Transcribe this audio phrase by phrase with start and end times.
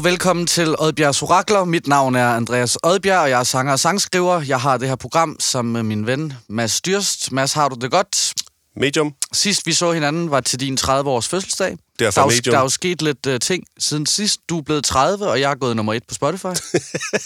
[0.00, 1.64] og velkommen til Oddbjergs Orakler.
[1.64, 4.40] Mit navn er Andreas Oddbjerg, og jeg er sanger og sangskriver.
[4.40, 7.32] Jeg har det her program sammen med min ven Mads Styrst.
[7.32, 8.32] Mads, har du det godt?
[8.76, 9.14] Medium.
[9.32, 11.78] Sidst vi så hinanden var til din 30-års fødselsdag.
[12.00, 12.52] Derfor der, er medium.
[12.52, 14.40] der er jo sket lidt uh, ting siden sidst.
[14.48, 16.46] Du er blevet 30, og jeg er gået nummer et på Spotify.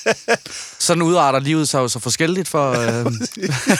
[0.86, 2.64] Sådan udarter livet sig jo så forskelligt for...
[2.74, 3.12] Uh,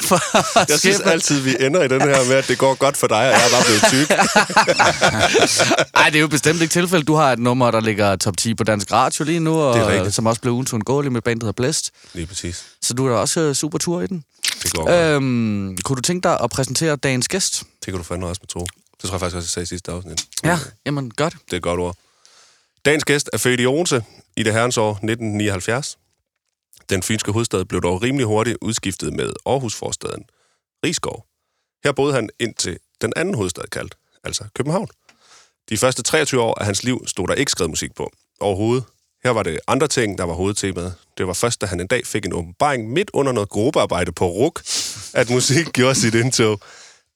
[0.09, 3.07] for Jeg synes altid, vi ender i den her med, at det går godt for
[3.07, 4.11] dig, og jeg er bare blevet tyk.
[6.02, 7.05] Ej, det er jo bestemt ikke tilfælde.
[7.05, 10.27] Du har et nummer, der ligger top 10 på Dansk Radio lige nu, og, som
[10.27, 11.91] også blev ugens undgåelig med bandet, der hedder Blæst.
[12.13, 12.65] Lige præcis.
[12.83, 14.24] Så du er da også uh, super tur i den.
[14.63, 14.91] Det går.
[14.91, 17.59] Øhm, kunne du tænke dig at præsentere dagens gæst?
[17.61, 18.66] Det kan du fandme også med tro.
[19.05, 20.27] Det tror jeg faktisk også, jeg sagde i sidste afsnit.
[20.45, 21.33] Ja, jamen godt.
[21.47, 21.97] Det er et godt ord.
[22.85, 24.05] Dagens gæst er født i Odense
[24.37, 25.99] i det herrens år 1979.
[26.91, 30.24] Den fynske hovedstad blev dog rimelig hurtigt udskiftet med Aarhus-forstaden
[30.85, 31.27] Rigskov.
[31.85, 34.88] Her boede han indtil den anden hovedstad kaldt, altså København.
[35.68, 38.13] De første 23 år af hans liv stod der ikke skrevet musik på.
[38.41, 38.85] Overhovedet.
[39.24, 40.95] Her var det andre ting, der var hovedtemaet.
[41.18, 44.27] Det var først, da han en dag fik en åbenbaring midt under noget gruppearbejde på
[44.27, 44.63] RUK,
[45.15, 46.61] at musik gjorde sit indtog.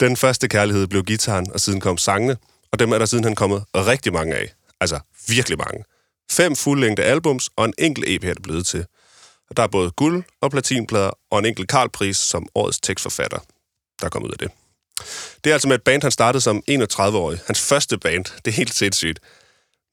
[0.00, 2.36] Den første kærlighed blev gitaren, og siden kom sangene,
[2.72, 4.54] og dem er der siden han kommet rigtig mange af.
[4.80, 5.84] Altså virkelig mange.
[6.30, 8.86] Fem fuldlængde albums og en enkelt EP er det blevet til.
[9.50, 13.38] Og der er både guld- og platinplader og en enkelt Karlpris som årets tekstforfatter,
[14.00, 14.50] der er kommet ud af det.
[15.44, 17.38] Det er altså med et band, han startede som 31-årig.
[17.46, 18.24] Hans første band.
[18.24, 19.20] Det er helt sindssygt.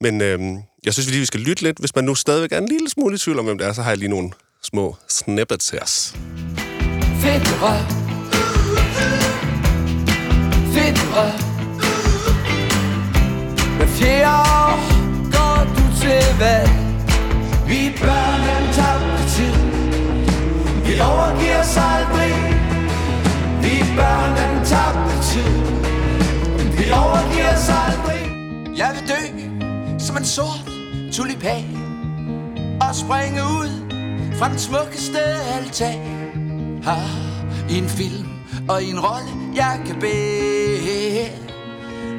[0.02, 1.80] Men øhm, jeg synes vi lige, vi skal lytte lidt.
[1.80, 3.82] Hvis man nu stadigvæk er en lille smule i tvivl om, hvem det er, så
[3.82, 4.32] har jeg lige nogle
[4.64, 5.86] små snippets her.
[7.22, 7.48] Fedt,
[10.76, 11.26] Fedtre
[13.78, 14.78] Hver fjerde år
[15.36, 16.70] går du til valg.
[17.68, 19.56] Vi børn den tabte tid.
[20.86, 22.34] Vi overgiver os aldrig.
[23.64, 25.54] Vi børn den tabte tid.
[26.78, 28.24] Vi overgiver os aldrig.
[28.78, 29.22] Jeg vil dø
[30.00, 30.70] som en sort
[31.14, 31.66] tulipan
[32.82, 33.72] Og springe ud
[34.38, 35.20] fra den smukkeste
[35.58, 36.00] altan.
[36.84, 37.10] Har
[37.70, 38.28] i en film
[38.70, 41.30] og i en rolle, jeg kan bære.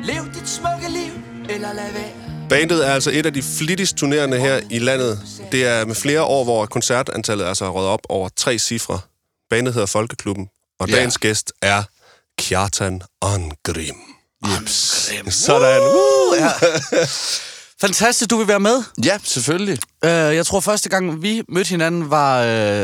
[0.05, 1.13] Lev dit smukke liv,
[1.51, 2.11] eller lad være.
[2.49, 5.21] Bandet er altså et af de flittigst turnerende her i landet.
[5.53, 9.01] Det er med flere år, hvor koncertantallet er så røget op over tre cifre.
[9.51, 10.49] Bandet hedder Folkeklubben,
[10.81, 10.95] og Ja.
[10.97, 11.83] dagens gæst er
[12.39, 13.97] Kjartan Angrim.
[14.47, 14.73] Jeps.
[15.31, 15.81] Sådan.
[15.83, 16.37] Uh!
[16.39, 16.49] Ja.
[17.81, 18.83] Fantastisk, du vil være med.
[19.05, 19.79] Ja, selvfølgelig.
[20.05, 22.43] Uh, jeg tror, første gang vi mødte hinanden var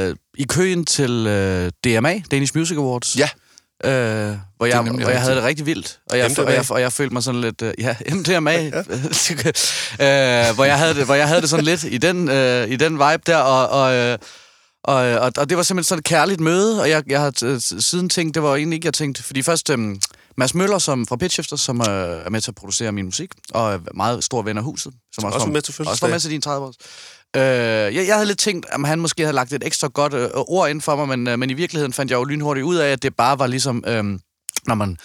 [0.08, 3.16] uh, i køen til uh, DMA, Danish Music Awards.
[3.18, 3.28] Ja.
[3.84, 3.90] Uh,
[4.56, 5.98] hvor jeg, hvor jeg havde det rigtig vildt.
[6.10, 7.62] Og jeg, og jeg, og jeg følte mig sådan lidt...
[7.62, 8.66] Uh, ja, MDMA.
[8.66, 8.72] uh,
[10.54, 12.92] hvor, jeg havde det, hvor jeg havde det sådan lidt i den, uh, i den
[12.92, 13.68] vibe der, og...
[13.68, 14.18] og uh,
[14.84, 17.32] og, og, og det var simpelthen sådan et kærligt møde, og jeg, jeg har
[17.80, 20.00] siden tænkt, det var egentlig ikke, jeg tænkte, fordi først øhm,
[20.36, 23.72] Mads Møller som, fra Pitchshifter, som øh, er med til at producere min musik, og
[23.72, 24.92] er meget stor ven af huset.
[25.12, 26.76] Som også var med til Også var med til din 30 års.
[27.36, 27.42] Øh,
[27.94, 30.70] jeg, jeg havde lidt tænkt, om han måske havde lagt et ekstra godt øh, ord
[30.70, 33.02] ind for mig, men, øh, men i virkeligheden fandt jeg jo lynhurtigt ud af, at
[33.02, 34.04] det bare var ligesom, øh,
[34.66, 34.96] når man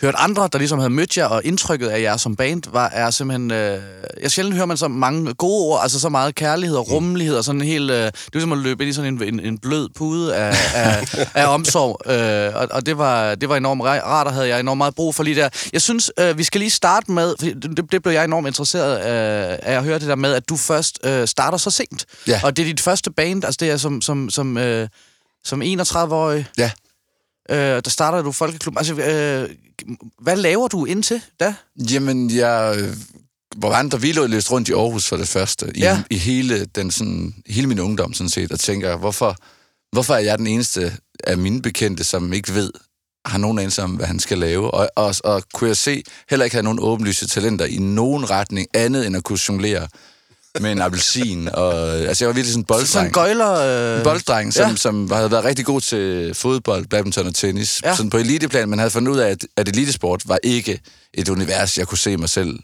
[0.00, 3.10] hørte andre, der ligesom havde mødt jer, og indtrykket af jer som band, var er
[3.10, 3.50] simpelthen...
[3.50, 3.82] Øh,
[4.22, 7.44] jeg sjældent hører man så mange gode ord, altså så meget kærlighed og rummelighed, og
[7.44, 7.90] sådan en helt...
[7.90, 10.56] Øh, det er ligesom at løbe ind i sådan en, en, en blød pude af,
[10.74, 14.48] af, af omsorg, øh, og, og det var, det var enormt ra- rart, og havde
[14.48, 15.48] jeg enormt meget brug for lige der.
[15.72, 19.58] Jeg synes, øh, vi skal lige starte med, det, det blev jeg enormt interesseret øh,
[19.62, 22.40] af at høre det der med, at du først øh, starter så sent, Ja.
[22.44, 24.88] og det er dit første band, altså det er som, som, som, øh,
[25.44, 26.70] som 31-årig, Ja.
[27.50, 28.74] Øh, der starter du Folkeklub.
[28.78, 29.50] Altså, øh,
[30.22, 31.54] hvad laver du indtil da?
[31.76, 32.96] Jamen, jeg øh,
[33.56, 35.72] var vandret vi løst rundt i Aarhus for det første.
[35.74, 36.02] I, Ja.
[36.10, 38.52] i hele, den, sådan, hele min ungdom, sådan set.
[38.52, 39.36] Og tænker, hvorfor,
[39.92, 40.92] hvorfor er jeg den eneste
[41.24, 42.72] af mine bekendte, som ikke ved,
[43.26, 44.70] har nogen anelse om, hvad han skal lave.
[44.70, 48.66] Og, og, og kunne jeg se, heller ikke have nogen åbenlyse talenter i nogen retning,
[48.74, 49.88] andet end at kunne jonglere
[50.60, 51.48] med en appelsin.
[51.52, 52.88] Og, altså, jeg var virkelig sådan en bolddreng.
[52.88, 53.52] Sådan en gøjler...
[53.92, 53.98] Øh...
[53.98, 54.76] En bolddreng, som, Ja.
[54.76, 57.80] som havde været rigtig god til fodbold, badminton og tennis.
[57.84, 57.96] Ja.
[57.96, 60.80] Sådan på eliteplan, men havde fundet ud af, at, at elitesport var ikke
[61.14, 62.58] et univers, jeg kunne se mig selv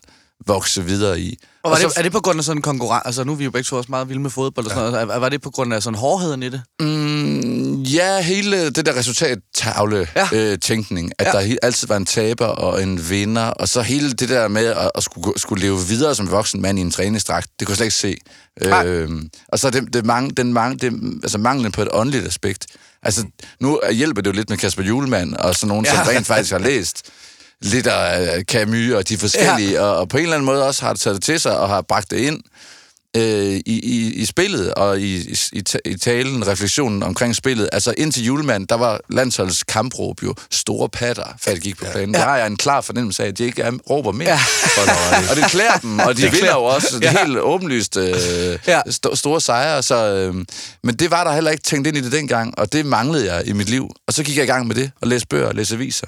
[0.46, 1.38] vokse videre i.
[1.62, 3.06] Og var så, det, er det på grund af sådan en konkurrence?
[3.06, 5.10] Altså, nu er vi jo begge to også meget vilde med fodbold og sådan noget.
[5.10, 6.62] Er- Var det på grund af sådan hårdheden i det?
[6.80, 10.28] mm, ja, hele det der resultattavle Ja.
[10.32, 10.52] ja.
[10.52, 11.38] øh, tænkning, at Ja.
[11.38, 11.46] ja.
[11.48, 14.90] der altid var en taber og en vinder, og så hele det der med at,
[14.94, 18.06] at skulle, skulle leve videre som voksen mand i en træningsdragt, det kunne jeg slet
[18.06, 18.20] ikke
[18.60, 18.68] se.
[18.70, 18.86] Nej.
[18.86, 20.92] Øhm, og så det, det, mang, den mang, det,
[21.22, 22.66] altså manglen på et åndeligt aspekt.
[23.02, 23.24] Altså,
[23.60, 25.90] nu hjælper det jo lidt med Kasper Julemand og sådan nogen, ja.
[25.90, 26.16] som Ja.
[26.16, 27.02] rent faktisk har læst
[27.62, 29.80] lidt af Camus og de forskellige, ja.
[29.80, 31.80] og, og på en eller anden måde også har taget det til sig og har
[31.82, 32.40] bragt det ind.
[33.16, 33.22] øh,
[33.56, 37.68] i, i, i spillet og i, i, i ta- i talen, refleksionen omkring spillet.
[37.72, 42.14] Altså indtil julemand, der var landsholdets kampråb jo store patter, før de gik på planen.
[42.14, 42.20] Ja.
[42.20, 44.28] Der har jeg en klar fornemmelse af, at de ikke er, råber mere.
[44.28, 44.40] Ja.
[45.30, 47.24] og det klæder dem, og de Det vinder jo også det Ja.
[47.24, 48.80] helt åbenlyst øh, ja.
[48.80, 49.82] st- store sejre.
[49.82, 50.34] Så, øh,
[50.82, 53.46] men det var der heller ikke tænkt ind i det dengang, og det manglede jeg
[53.46, 53.90] i mit liv.
[54.08, 56.06] Og så gik jeg i gang med det, og læste bøger og læste aviser.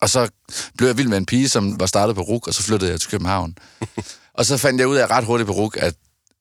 [0.00, 0.28] Og så
[0.76, 3.00] blev jeg vild med en pige, som var startet på RUK, og så flyttede jeg
[3.00, 3.58] til København.
[4.38, 5.94] og så fandt jeg ud af ret hurtigt på RUK, at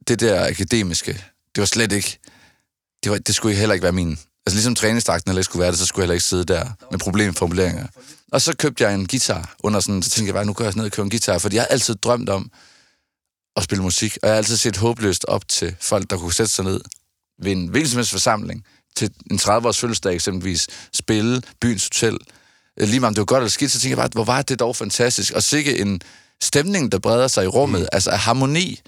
[0.08, 1.14] det der akademiske,
[1.56, 2.20] det var slet ikke...
[3.04, 4.20] Det, var, det skulle heller ikke være min...
[4.46, 6.70] Altså ligesom træningstakten heller ikke skulle være det, så skulle jeg heller ikke sidde der
[6.92, 7.88] med problemformuleringer.
[8.32, 10.74] Og så købte jeg en guitar under sådan, så tænkte jeg bare, nu går jeg
[10.76, 12.52] ned og køber en guitar, fordi jeg har altid drømt om
[13.56, 16.52] at spille musik, og jeg har altid set håbløst op til folk, der kunne sætte
[16.52, 16.82] sig ned
[17.42, 18.66] ved en hvilken som helst forsamling,
[18.96, 22.18] til en 30-års fødselsdag eksempelvis, spille byens hotel,
[22.78, 24.60] lige meget om det var godt eller skidt, så tænkte jeg bare, hvor var det
[24.60, 26.02] dog fantastisk, og sikke en
[26.42, 27.88] stemning, der breder sig i rummet, mm.
[27.92, 28.80] altså harmoni.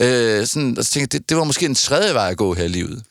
[0.00, 2.54] Øh, sådan, og så tænkte jeg, det, det var måske en tredje vej at gå
[2.54, 3.02] her i livet.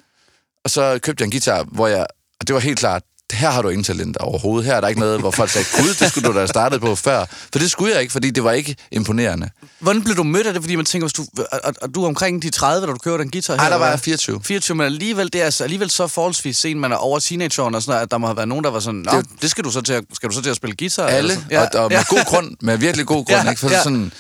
[0.64, 2.06] Og så købte jeg en guitar, hvor jeg,
[2.40, 4.66] og det var helt klart, her har du ingen talent overhovedet.
[4.66, 6.82] Her er der ikke noget, hvor folk sagde, gud, det skulle du da have startet
[6.82, 7.26] på før.
[7.52, 9.50] For det skulle jeg ikke, fordi det var ikke imponerende.
[9.80, 10.62] Hvordan blev du mødt af det?
[10.64, 13.18] Fordi man tænker, hvis du, og, og du er omkring de 30, da du køber
[13.18, 13.62] den guitar her.
[13.62, 14.00] Ej, der var jeg hvad?
[14.04, 14.42] 24.
[14.44, 17.82] 24, men alligevel, det er altså alligevel så forholdsvis sent, man er over teenageårene og
[17.82, 19.72] sådan noget, at der må have været nogen, der var sådan, det, det skal du
[19.72, 21.08] så til at, skal du så til at spille guitar?
[21.08, 21.76] Alle, eller sådan?
[21.76, 23.60] og, og med god grund, med virkelig god grund, Ja, ikke?
[23.60, 23.84] For ja.
[23.84, 24.12] sådan,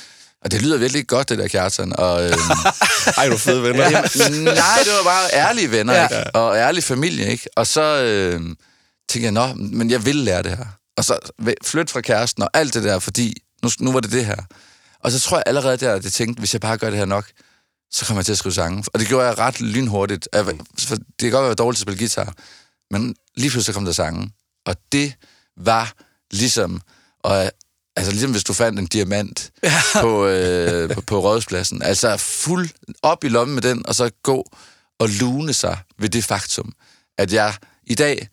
[0.45, 1.99] og det lyder virkelig ikke godt, det der Kjartan.
[1.99, 2.33] Og, øhm,
[3.17, 3.83] Ej, du er fede venner.
[3.83, 4.01] Ja.
[4.29, 6.07] nej, det var bare ærlige venner, Ja.
[6.11, 6.19] ja.
[6.19, 6.35] ikke?
[6.35, 7.47] Og ærlig familie, ikke?
[7.55, 8.41] Og så øh,
[9.09, 10.65] tænkte jeg, nå, men jeg vil lære det her.
[10.97, 11.19] Og så
[11.63, 14.35] flyt fra kæresten og alt det der, fordi nu, nu var det det her.
[14.99, 17.05] Og så tror jeg allerede der, at jeg tænkte, hvis jeg bare gør det her
[17.05, 17.25] nok,
[17.91, 18.83] så kommer jeg til at skrive sange.
[18.93, 20.29] Og det gjorde jeg ret lynhurtigt.
[20.33, 20.45] Jeg-
[20.79, 22.33] For det kan godt være, at jeg var dårlig til at spille guitar,
[22.91, 24.31] men lige pludselig kom der sange.
[24.65, 25.13] Og det
[25.57, 25.93] var
[26.31, 26.81] ligesom,
[27.19, 27.51] og,
[27.95, 29.73] altså ligesom hvis du fandt en diamant ja.
[30.01, 31.81] på, øh, på, på rådhuspladsen.
[31.81, 32.69] Altså fuld
[33.01, 34.45] op i lommen med den, og så gå
[34.99, 36.73] og lune sig ved det faktum,
[37.17, 37.53] at jeg
[37.87, 38.27] i dag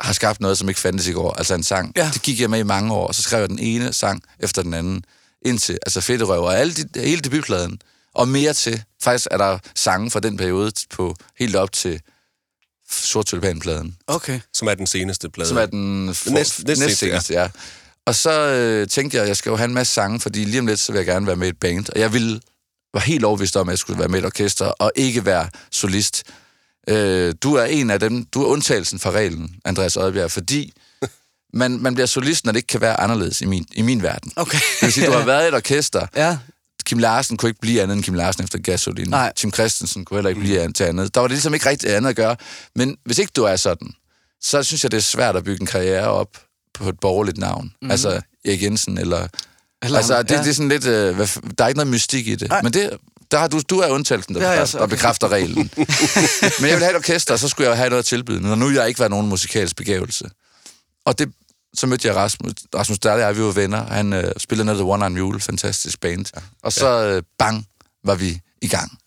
[0.00, 1.92] har skabt noget, som ikke fandtes i går, altså en sang.
[1.96, 2.10] Ja.
[2.14, 4.62] Det gik jeg med i mange år, og så skrev jeg den ene sang efter
[4.62, 5.04] den anden,
[5.44, 7.80] indtil, altså Fedterøv og alle de, hele debutpladen,
[8.14, 8.82] og mere til.
[9.02, 12.00] Faktisk er der sange fra den periode på helt op til
[12.90, 14.40] Sort Tulipan-pladen, Okay.
[14.54, 15.48] Som er den seneste plade.
[15.48, 17.12] som er den for, Næst- næst næst sidste, ja.
[17.12, 17.48] seneste, ja.
[18.06, 20.60] Og så øh, tænkte jeg, at jeg skal jo have en masse sange, fordi lige
[20.60, 21.86] om lidt, så vil jeg gerne være med i et band.
[21.94, 22.40] Og jeg ville,
[22.94, 25.48] var helt overbevist om, at jeg skulle være med i et orkester, og ikke være
[25.70, 26.22] solist.
[26.88, 30.72] Øh, du er en af dem, du er undtagelsen fra reglen, Andreas Oddbjerg, fordi
[31.54, 34.32] man, man bliver solist, når det ikke kan være anderledes i min, i min verden.
[34.36, 34.58] Okay.
[34.58, 36.38] Det vil sige, du har været i et orkester, Ja.
[36.84, 39.08] Kim Larsen kunne ikke blive andet end Kim Larsen efter gasolin.
[39.08, 39.32] Nej.
[39.36, 41.14] Tim Christensen kunne heller ikke blive andet til andet.
[41.14, 42.36] Der var det ligesom ikke rigtig andet at gøre.
[42.76, 43.88] Men hvis ikke du er sådan,
[44.42, 46.28] så synes jeg, det er svært at bygge en karriere op
[46.74, 47.72] på et borgerligt navn.
[47.82, 47.90] Mm.
[47.90, 49.28] Altså Erik Jensen eller...
[49.82, 50.42] Eller- altså, det, ja.
[50.42, 50.86] det er sådan lidt...
[50.86, 51.18] Øh,
[51.58, 52.48] der er ikke noget mystik i det.
[52.48, 52.62] Nej.
[52.62, 52.90] Men det,
[53.30, 54.90] der har du, du er undtagelsen, der, Ja, ja, ja, ja, så- der okay.
[54.96, 55.70] bekræfter reglen.
[56.60, 58.40] Men jeg vil have et orkester, og så skulle jeg have noget at tilbyde.
[58.40, 60.30] Når nu jeg ikke var nogen musikalsk begævelse.
[61.04, 61.32] Og det,
[61.74, 62.52] så mødte jeg Rasmus.
[62.74, 63.86] Rasmus Dahle og jeg, vi var venner.
[63.86, 66.26] Han øh, spillede noget The One Arm Mule, fantastisk band.
[66.36, 66.40] Ja.
[66.62, 67.66] Og så øh, bang,
[68.04, 68.98] var vi i gang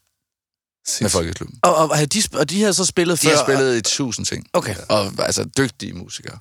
[1.02, 1.60] med Folkeklubben.
[1.64, 3.36] Og, og, havde de, og de havde så spillet De før?
[3.36, 4.48] har spillet i tusind ting.
[4.54, 4.76] Okay.
[4.90, 6.38] Og altså dygtige musikere.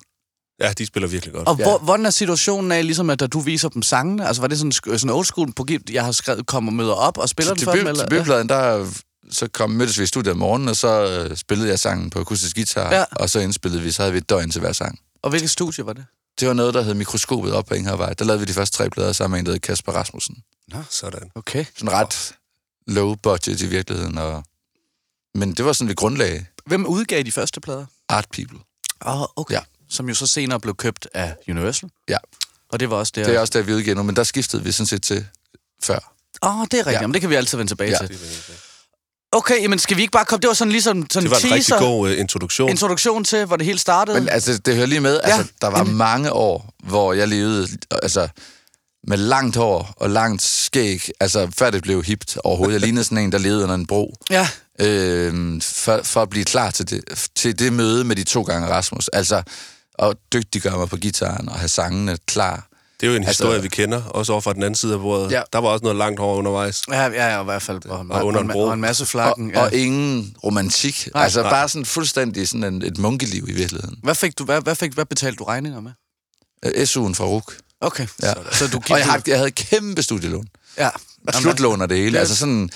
[0.59, 1.47] Ja, de spiller virkelig godt.
[1.47, 1.63] Og Ja.
[1.63, 4.27] hvor, hvordan er situationen af, ligesom at da du viser dem sangene?
[4.27, 7.17] Altså var det sådan, sådan old school på jeg har skrevet, kommer og møder op
[7.17, 7.79] og spiller den for dem?
[7.81, 8.05] Til Eller?
[8.05, 8.87] debutpladen, der
[9.31, 12.19] så kom, mødtes vi i studiet om morgenen, og så øh, spillede jeg sangen på
[12.19, 12.97] akustisk guitar, Ja.
[12.99, 13.05] ja.
[13.15, 14.99] og så indspillede vi, så havde vi et døgn til hver sang.
[15.21, 16.05] Og hvilket studie var det?
[16.39, 18.13] Det var noget, der hed Mikroskopet op på Inghavvej.
[18.13, 20.37] Der lavede vi de første tre plader sammen med en, der hed Kasper Rasmussen.
[20.89, 21.31] Sådan.
[21.35, 21.65] Okay.
[21.77, 22.35] Sådan ret
[22.87, 24.17] low budget i virkeligheden.
[24.17, 24.43] Og...
[25.35, 27.85] Men det var sådan, vi grundlagde Hvem udgav de første plader?
[28.09, 28.59] Art People.
[29.05, 29.53] Åh, oh, okay.
[29.55, 29.59] Ja.
[29.93, 31.89] Som jo så senere blev købt af Universal.
[32.09, 32.17] Ja,
[32.71, 33.23] Og det var også der...
[33.23, 35.25] det er også der, vi udgav nu, men der skiftede vi sådan set til
[35.83, 36.13] før.
[36.43, 37.01] Åh, oh, det er rigtigt.
[37.01, 37.07] Ja.
[37.07, 38.07] Men det kan vi altid vende tilbage ja.
[38.07, 38.17] Til.
[39.31, 40.41] Okay, jamen skal vi ikke bare komme...
[40.41, 42.69] Det var sådan ligesom sådan Det var en teaser, rigtig god uh, introduktion.
[42.69, 44.19] introduktion til, hvor det hele startede.
[44.19, 45.19] Men altså, det hører lige med.
[45.23, 45.95] Ja, Altså, der var jamen.
[45.95, 48.27] mange år, hvor jeg levede altså,
[49.07, 51.09] med langt hår og langt skæg.
[51.19, 52.73] Altså, før det blev hipt overhovedet.
[52.73, 54.15] Jeg lignede sådan en, der levede under en bro.
[54.29, 54.47] Ja,
[54.79, 58.67] Øh, for, for at blive klar til det, til det møde med de to gange
[58.67, 59.07] Rasmus.
[59.07, 59.43] Altså,
[59.99, 62.67] at dygtiggøre mig på gitaren og have sangene klar.
[63.01, 64.99] Det er jo en Altså- historie, vi kender, også over fra den anden side af
[64.99, 65.31] bordet.
[65.31, 65.41] Ja.
[65.53, 66.81] Der var også noget langt hår undervejs.
[66.91, 67.85] ja, ja, ja i hvert fald.
[67.85, 68.61] Og, Og under en bro.
[68.61, 69.47] og en masse flakken.
[69.47, 69.61] Og, Ja.
[69.61, 71.09] og ingen romantik.
[71.13, 71.49] Nej, altså, nej.
[71.51, 73.99] bare sådan fuldstændig sådan en, et munkeliv i virkeligheden.
[74.03, 75.91] Hvad, fik du, hvad, hvad, fik, hvad betalte du regninger med?
[76.65, 77.53] Øh, SU'en fra RUK.
[77.81, 78.33] Okay, Ja.
[78.51, 78.91] så du gik...
[78.93, 80.47] Og jeg, har, jeg havde kæmpe studielån.
[80.77, 80.89] Ja,
[81.33, 82.11] Slutlån og det hele.
[82.11, 82.69] det- Altså sådan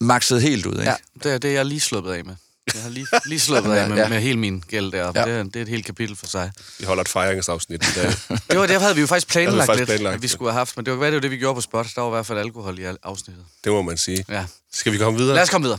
[0.00, 0.84] maxet helt ud, ikke?
[0.90, 2.34] ja det, er- det er jeg lige sluppet af med.
[2.74, 4.08] Jeg har lige, lige sluppet af med, Ja.
[4.08, 4.98] med hele min gæld der.
[5.14, 5.24] Ja.
[5.24, 6.50] Det, er, det er et helt kapitel for sig.
[6.78, 8.12] Vi holder et fejringsafsnit i dag.
[8.50, 10.58] Det var det havde vi jo faktisk planlagt, faktisk lidt, planlagt, at vi skulle have
[10.58, 10.76] haft.
[10.76, 11.86] Men det var, hvad, det var det, vi gjorde på spot.
[11.94, 13.44] Der var i hvert fald alkohol i afsnittet.
[13.64, 14.24] Det må man sige.
[14.28, 14.44] Ja.
[14.72, 15.34] Skal vi komme videre?
[15.34, 15.78] Lad os komme videre.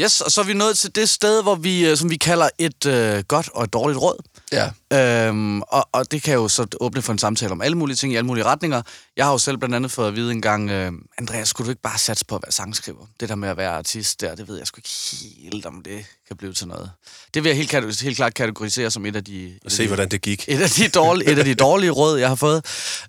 [0.00, 2.48] Yes, og så er vi nået til det sted, hvor vi, øh, som vi kalder
[2.58, 4.16] et øh, godt og et dårligt råd.
[4.52, 4.70] Ja.
[4.92, 8.12] Øhm, og, og det kan jo så åbne for en samtale om alle mulige ting
[8.12, 8.82] i alle mulige retninger.
[9.16, 11.82] Jeg har jo selv blandt andet fået at vide engang, øh, Andreas, skulle du ikke
[11.82, 13.06] bare satse på at være sangskriver?
[13.20, 16.06] Det der med at være artist der, det ved jeg sgu ikke helt, om det
[16.28, 16.90] kan blive til noget.
[17.34, 19.58] Det vil jeg helt, helt klart kategorisere som et af de...
[19.64, 20.44] af Se, de- hvordan det gik.
[20.48, 22.56] et af de dårlige, et af de dårlige råd, jeg har fået.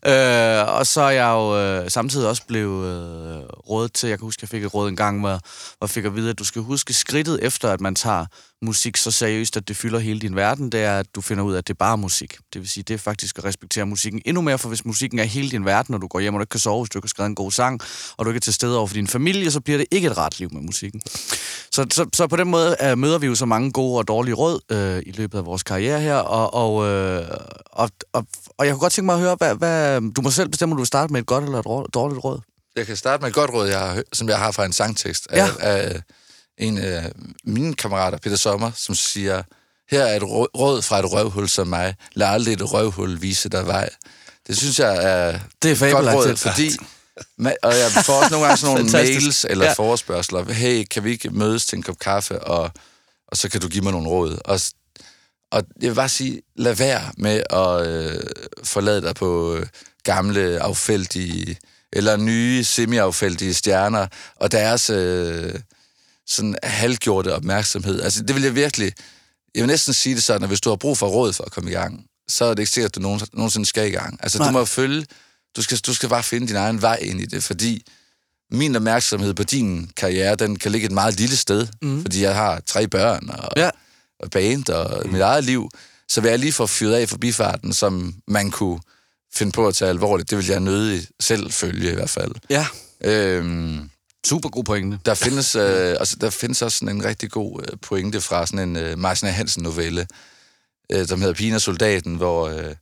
[0.06, 4.26] Øh, og så er jeg jo øh, samtidig også blevet øh, råd til, jeg kan
[4.26, 6.44] huske, jeg fik et råd en gang, hvor, hvor jeg fik at vide, at du
[6.44, 8.26] skal huske skridtet efter, at man tager
[8.62, 11.54] musik så seriøst, at det fylder hele din verden, det er, at du finder ud
[11.54, 12.38] af, at det er bare musik.
[12.54, 15.24] Det vil sige, det er faktisk at respektere musikken endnu mere, for hvis musikken er
[15.24, 17.06] hele din verden, når du går hjem, og du ikke kan sove, hvis du ikke
[17.06, 17.80] har skrevet en god sang,
[18.18, 20.18] og du ikke er til stede over for din familie, så bliver det ikke et
[20.18, 21.02] rart liv med musikken.
[21.72, 24.34] Så, så, så på den måde uh, møder vi jo så mange gode og dårlige
[24.36, 27.28] råd uh, i løbet af vores karriere her, og, og, uh,
[27.66, 28.26] og, og,
[28.58, 30.78] og jeg kunne godt tænke mig at høre, hvad, hvad, du må selv bestemme, om
[30.78, 32.40] du vil starte med et godt eller et råd, dårligt råd.
[32.76, 35.28] Jeg kan starte med et godt råd, jeg har, som jeg har fra en sangtekst
[35.30, 35.50] af, Ja.
[35.60, 36.02] af
[36.58, 37.12] en af
[37.44, 39.44] mine kammerater, Peter Sommer, som siger,
[39.92, 41.96] her er et rå- råd fra et røvhul som mig.
[42.14, 43.90] Lad aldrig et røvhul vise dig vej.
[44.48, 46.70] Det synes jeg er, Det er et godt råd, fordi...
[47.64, 49.74] Og jeg får også nogle gange sådan nogle mails eller ja.
[49.74, 50.54] forespørgseler.
[50.54, 52.72] Hey, kan vi ikke mødes til en kop kaffe, og,
[53.32, 54.38] og så kan du give mig nogle råd.
[54.46, 54.60] Og,
[55.52, 58.24] og jeg vil bare sige, lad være med at øh,
[58.64, 59.68] forlade dig på øh,
[60.04, 61.58] gamle, affældige,
[61.94, 65.60] eller nye, semi-affældige stjerner, og deres øh,
[66.28, 68.02] sådan halvgjorte opmærksomhed.
[68.02, 68.94] Altså, det vil jeg virkelig...
[69.56, 71.52] Jeg vil næsten sige det sådan, at hvis du har brug for råd for at
[71.52, 74.20] komme i gang, så er det ikke sikkert, at du nogen, nogensinde skal i gang.
[74.24, 74.48] Altså, Nej.
[74.48, 75.06] du må følge...
[75.56, 77.86] Du skal, du skal bare finde din egen vej ind i det, fordi
[78.52, 82.02] min opmærksomhed på din karriere, den kan ligge et meget lille sted, mm.
[82.02, 83.70] fordi jeg har tre børn og, Ja.
[84.20, 85.12] og band og mm.
[85.12, 85.70] mit eget liv.
[86.10, 88.80] Så vil jeg lige få fyret af forbifarten, som man kunne
[89.34, 90.30] finde på at tage alvorligt.
[90.30, 92.32] Det vil jeg nødig selv følge i hvert fald.
[92.50, 92.68] Ja,
[93.04, 93.90] Øhm,
[94.26, 95.00] super god pointe.
[95.06, 98.70] der findes, øh, altså, der findes også sådan en rigtig god øh, pointe fra sådan
[98.70, 99.28] en øh, Martin.
[99.28, 100.08] Hansen-novelle,
[100.92, 102.48] øh, som hedder Pigen og Soldaten, hvor...
[102.50, 102.76] Øh,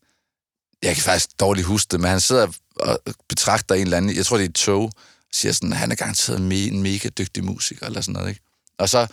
[0.83, 4.25] jeg kan faktisk dårligt huske det, men han sidder og betragter en eller anden, jeg
[4.25, 4.91] tror det er et tog, og
[5.34, 8.41] siger sådan, han er garanteret me- en mega dygtig musiker, eller sådan noget, ikke?
[8.77, 9.07] Og så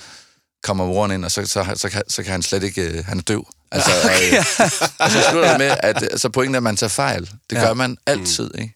[0.63, 3.19] kommer moren ind, og så, så, så, kan, så kan han slet ikke, øh, han
[3.19, 3.47] er døv.
[3.73, 4.33] Altså, okay.
[4.33, 6.89] og, øh, og så slutter det med, at øh, så pointen er, at man tager
[6.89, 7.23] fejl.
[7.51, 7.61] Det Ja.
[7.67, 8.75] gør man altid, ikke?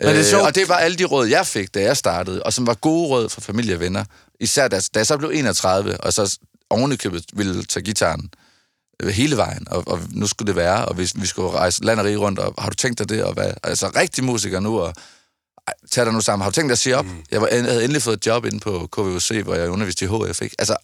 [0.00, 0.40] Men det er sjovt.
[0.42, 2.74] Øh, og det var alle de råd, jeg fik, da jeg startede, og som var
[2.74, 4.04] gode råd fra familie og venner.
[4.40, 6.38] Især da, da jeg så blev 31, og så
[6.70, 8.30] ovenikøbet ville tage gitaren
[9.02, 12.00] øh, hele vejen, og, og nu skulle det være, og hvis vi skulle rejse land
[12.00, 14.80] og rige rundt, og har du tænkt dig det, og hvad, altså rigtig musiker nu,
[14.80, 14.94] og
[15.90, 17.04] tag dig nu sammen, har du tænkt dig at sige op?
[17.04, 17.22] Mm.
[17.30, 20.08] Jeg, var, jeg havde endelig fået et job inde på KVUC, hvor jeg underviste i
[20.08, 20.56] HF, ikke?
[20.58, 20.76] Altså,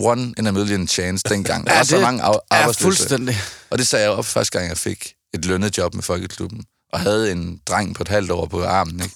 [0.00, 1.66] one in a million chance dengang.
[1.66, 2.80] Der Ja, var så mange af, arbejdsløse.
[2.82, 3.36] fuldstændig.
[3.70, 7.00] Og det sagde jeg op første gang, jeg fik et lønnet job med Folkeklubben, og
[7.00, 9.14] havde en dreng på et halvt år på armen, ikke?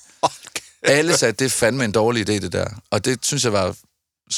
[0.82, 2.66] Alle sagde, at det er fandme en dårlig idé, det der.
[2.90, 3.76] Og det synes jeg var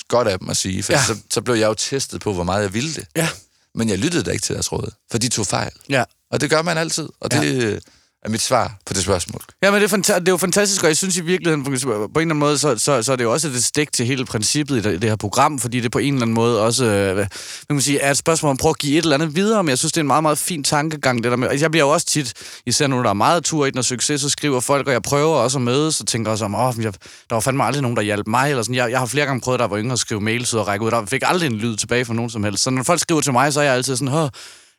[0.08, 0.98] godt af dem at sige, for Ja.
[0.98, 1.04] ja.
[1.04, 3.06] så, så blev jeg jo testet på, hvor meget jeg ville det.
[3.16, 3.28] Ja.
[3.74, 5.72] Men jeg lyttede da ikke til deres råd, for de tog fejl.
[5.88, 6.04] Ja.
[6.30, 7.78] Og det gør man altid, og det ja
[8.24, 9.40] er mit svar på det spørgsmål.
[9.62, 11.70] Ja, men det er, fanta- det er jo fantastisk, og jeg synes i virkeligheden, på
[11.70, 14.24] en eller anden måde, så, så, så er det jo også et stik til hele
[14.24, 17.14] princippet i det, det her program, fordi det på en eller anden måde også øh,
[17.14, 17.26] hvad
[17.66, 19.62] kan man sige, er et spørgsmål om at prøve at give et eller andet videre,
[19.62, 21.84] men jeg synes, det er en meget, meget fin tankegang, det der med, jeg bliver
[21.86, 22.32] jo også tit,
[22.66, 25.02] især nu, der er meget tur i den og succes, så skriver folk, og jeg
[25.02, 26.92] prøver også at mødes, og tænker også om, åh, jeg,
[27.30, 29.40] der var fandme aldrig nogen, der hjalp mig, eller sådan, jeg, jeg har flere gange
[29.40, 31.56] prøvet, der var yngre at skrive mails ud og række ud, der fik aldrig en
[31.56, 33.74] lyd tilbage fra nogen som helst, så når folk skriver til mig, så er jeg
[33.74, 34.28] altid sådan, åh,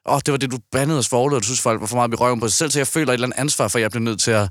[0.06, 1.96] åh, oh, det var det, du bandede os for, og du synes, folk var for
[1.96, 3.92] meget i røven på sig selv, så jeg føler et eller andet ansvar, for jeg
[3.92, 4.50] bliver nødt til at,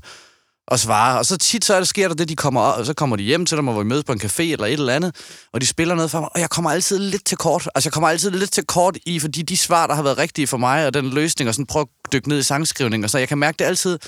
[0.71, 1.17] at svare.
[1.17, 3.15] Og så tit så er det, sker der det, de kommer, op, og så kommer
[3.15, 5.15] de hjem til dem, og vi mødes på en café eller et eller andet,
[5.53, 7.69] og de spiller noget for mig, og jeg kommer altid lidt til kort.
[7.75, 10.47] Altså, jeg kommer altid lidt til kort i, fordi de svar, der har været rigtige
[10.47, 13.17] for mig, og den løsning, og sådan prøve at dykke ned i sangskrivning, og så
[13.17, 13.99] jeg kan mærke det altid,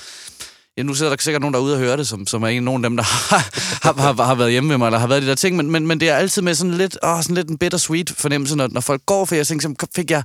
[0.78, 2.84] Ja, nu sidder der sikkert nogen derude og hører det, som, som er en nogen
[2.84, 3.50] af dem, der har,
[3.82, 5.86] har, har, har været hjemme med mig, eller har været de der ting, men, men,
[5.86, 8.80] men det er altid med sådan lidt, åh, sådan lidt en bittersweet fornemmelse, når, når
[8.80, 10.22] folk går, for jeg tænker, fik jeg,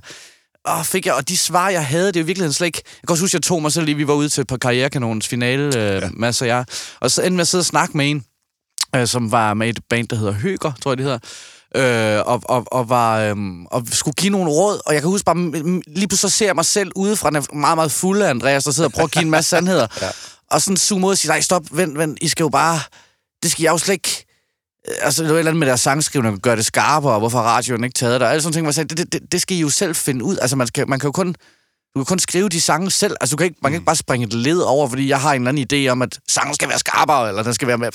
[0.68, 2.82] åh, fik jeg, og de svar, jeg havde, det er virkelig slet ikke...
[2.84, 5.28] Jeg kan også huske, jeg tog mig selv lige, vi var ude til på Karrierekanonens
[5.28, 6.08] finale, øh, ja.
[6.12, 6.64] Mads og jeg,
[7.00, 8.24] og så endte med at sidde og snakke med en,
[8.96, 11.18] øh, som var med et band, der hedder Høger, tror jeg, det hedder.
[11.76, 13.36] Øh, og, og, og, var, øh,
[13.70, 15.36] og skulle give nogle råd, og jeg kan huske bare,
[15.86, 18.64] lige pludselig så ser jeg mig selv udefra, den er meget, meget fuld af Andreas,
[18.64, 19.86] der sidder og prøver at give en masse sandheder.
[20.02, 20.08] ja.
[20.50, 22.80] Og sådan zoome ud og sige, nej, stop, vent, vent, I skal jo bare,
[23.42, 24.23] det skal jeg jo slet ikke,
[25.00, 27.84] altså det var et eller andet med deres sangskrivning, gør det skarpere, og hvorfor radioen
[27.84, 29.56] ikke taget det, og alle sådan ting, hvor jeg sagde, det, det, det, det skal
[29.56, 31.34] I jo selv finde ud, altså man, skal, man kan jo kun
[31.94, 33.16] du kan kun skrive de sange selv.
[33.20, 35.32] Altså, du kan ikke, man kan ikke bare springe et led over, fordi jeg har
[35.32, 37.90] en eller anden idé om, at sangen skal være skarpere, eller den skal være mere,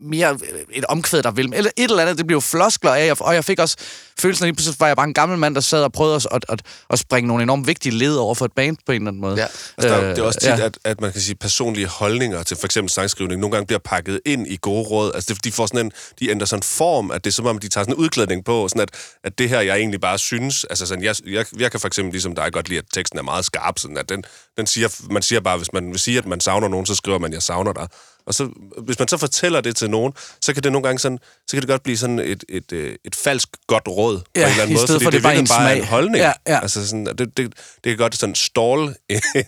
[0.00, 0.38] mere
[0.72, 1.52] et omkvæd, der vil.
[1.54, 3.76] Eller et eller andet, det blev jo floskler af, og jeg fik også
[4.18, 6.26] følelsen af, at lige var jeg bare en gammel mand, der sad og prøvede at,
[6.30, 9.10] at, at, at springe nogle enormt vigtige led over for et band på en eller
[9.10, 9.36] anden måde.
[9.36, 9.46] Ja.
[9.78, 10.64] Altså, der, det er også tit, Øh, ja.
[10.64, 14.20] at, at man kan sige, personlige holdninger til for eksempel sangskrivning nogle gange bliver pakket
[14.26, 15.12] ind i gode råd.
[15.14, 17.46] Altså, det, de får sådan en, de ændrer sådan en form, at det er som
[17.46, 18.90] om, de tager sådan en udklædning på, sådan at,
[19.24, 22.12] at det her, jeg egentlig bare synes, altså sådan, jeg, jeg, jeg kan for eksempel
[22.12, 24.24] ligesom dig godt lide, at teksten er meget skarp, sådan at den,
[24.56, 27.18] den siger, man siger bare, hvis man vil sige, at man savner nogen, så skriver
[27.18, 27.88] man, jeg savner dig.
[28.26, 28.48] Og så,
[28.84, 31.60] hvis man så fortæller det til nogen, så kan det nogle gange sådan, så kan
[31.60, 34.62] det godt blive sådan et, et, et, et falsk godt råd på Ja, en eller
[34.62, 36.16] anden måde, fordi for, det, det bare virkelig en bare en holdning.
[36.16, 36.60] Ja, ja.
[36.60, 37.54] Altså sådan, det, det, det
[37.84, 38.94] kan godt sådan ståle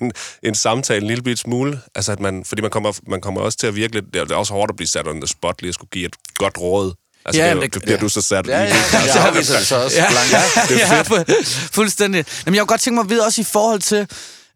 [0.00, 1.80] en, en samtale en lille bit smule.
[1.94, 4.04] Altså at man, fordi man kommer, man kommer også til at virke lidt...
[4.14, 6.58] Det er også hårdt at blive sat the spot, lige at skulle give et godt
[6.58, 6.94] råd.
[7.24, 8.00] Altså, Ja, ja, det, jo- det- bliver ja.
[8.00, 8.68] du så sat Ja, ja, i.
[8.68, 9.12] ja, ja.
[9.12, 10.06] Så viser det så også Ja.
[10.10, 10.68] blankt.
[10.68, 11.30] Det er ja, fedt.
[11.30, 12.24] fu- fuldstændig.
[12.46, 14.06] Jamen, jeg kunne godt tænke mig at vide også i forhold til...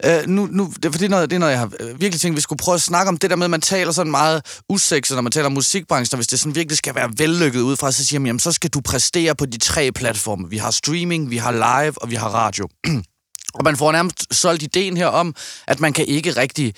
[0.04, 2.36] Øh, nu, nu, det, for det er, noget, det er noget, jeg har virkelig tænkt,
[2.36, 5.14] vi skulle prøve at snakke om det der med, at man taler sådan meget usekset,
[5.14, 7.92] når man taler om musikbranchen, og hvis det sådan virkelig skal være vellykket ud fra,
[7.92, 10.50] så siger man, jamen, så skal du præstere på de tre platforme.
[10.50, 12.68] Vi har streaming, vi har live, og vi har radio.
[13.54, 15.34] og man får nærmest solgt ideen her om,
[15.66, 16.74] at man kan ikke rigtig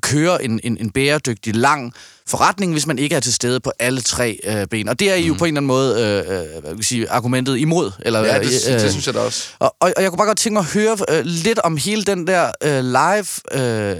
[0.00, 1.92] køre en, en, en bæredygtig, lang
[2.28, 4.88] forretning, hvis man ikke er til stede på alle tre øh, ben.
[4.88, 6.84] Og det er I jo på en eller anden måde øh, øh, hvad kan jeg
[6.84, 7.90] sige, argumentet imod.
[8.00, 9.48] Eller, Ja, det, øh, det synes jeg da også.
[9.58, 12.04] og, og, og jeg kunne bare godt tænke mig at høre øh, lidt om hele
[12.04, 13.96] den der øh, live øh,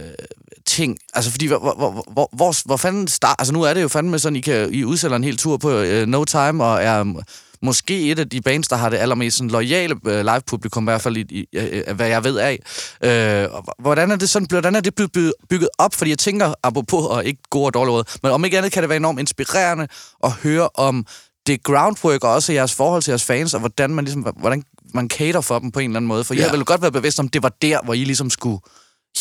[0.67, 0.97] ting.
[1.15, 1.75] Altså, fordi, hvor, hvor,
[2.13, 3.37] hvor, hvor, hvor, fanden start...
[3.39, 5.71] Altså, nu er det jo fandme sådan, I, kan, I udsætter en hel tur på
[5.71, 7.23] øh, No Time, og er
[7.65, 11.01] måske et af de bands, der har det allermest sådan, loyale øh, live-publikum, i hvert
[11.01, 12.59] fald i, i, øh, hvad jeg ved af.
[13.05, 15.95] Øh, hvordan er det sådan, hvordan er det blevet by- bygget op?
[15.95, 18.83] Fordi jeg tænker, apropos, og ikke gode og dårlige råd, men om ikke andet kan
[18.83, 19.87] det være enormt inspirerende
[20.25, 21.07] at høre om
[21.47, 24.63] det groundwork og også jeres forhold til jeres fans, og hvordan man, ligesom, hvordan
[24.95, 26.25] man cater for dem på en eller anden måde.
[26.25, 26.43] For ja.
[26.43, 28.59] jeg ville godt være bevidst om, det var der, hvor I ligesom skulle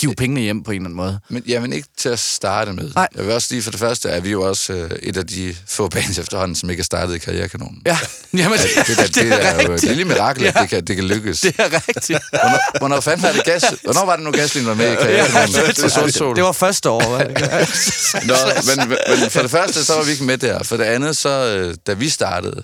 [0.01, 1.19] hive pengene hjem på en eller anden måde.
[1.29, 2.91] Men, ja, men ikke til at starte med.
[2.95, 3.07] Nej.
[3.15, 5.55] Jeg vil også lige for det første, er vi jo også øh, et af de
[5.67, 7.81] få bands efterhånden, som ikke er startet i karrierekanonen.
[7.85, 7.97] Ja,
[8.33, 10.62] Jamen, Ja, det, det, det, det er jo et lille mirakel, at Ja.
[10.62, 11.41] det kan, det kan lykkes.
[11.41, 12.19] Det er rigtigt.
[12.29, 13.63] Hvornår, hvornår fanden var det gas?
[13.83, 15.55] Hvornår var det nu gaslin var med i karrierekanonen?
[15.55, 17.09] Ja, det, det, var første år.
[17.09, 17.38] var det?
[18.27, 18.35] Nå,
[18.75, 20.63] men, men for det første, så var vi ikke med der.
[20.63, 22.63] For det andet, så øh, da vi startede,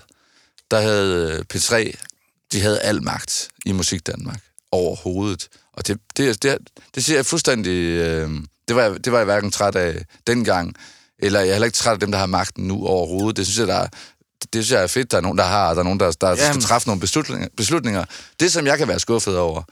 [0.70, 1.92] der havde øh, P3,
[2.52, 4.38] de havde al magt i Musik Danmark
[4.72, 5.48] overhovedet.
[5.72, 6.58] Og det, det, det,
[6.94, 7.72] det siger jeg fuldstændig...
[7.80, 8.30] Øh,
[8.68, 10.74] det, var, jeg- det var jeg hverken træt af dengang,
[11.18, 13.36] eller jeg er heller ikke træt af dem, der har magten nu overhovedet.
[13.36, 13.86] Det synes jeg, der er,
[14.52, 16.10] det synes jeg er fedt, der er nogen, der har, og der er nogen, der,
[16.10, 16.60] der skal Jamen.
[16.60, 18.04] træffe nogle beslutninger, beslutninger.
[18.40, 19.62] Det, som jeg kan være skuffet over,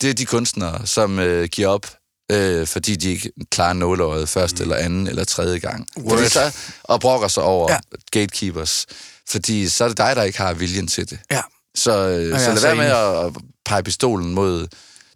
[0.00, 1.86] det er de kunstnere, som øh, giver op,
[2.32, 5.86] øh, fordi de ikke klarer nåløjet første eller anden eller tredje gang.
[6.08, 7.74] Fordi så, og brokker sig over Ja.
[7.92, 8.20] ja.
[8.20, 8.86] gatekeepers.
[9.30, 11.18] Fordi så er det dig, der ikke har viljen til det.
[11.30, 11.42] Ja.
[11.74, 13.32] Så, øh, er så lad være med at
[13.64, 14.66] pege pistolen mod...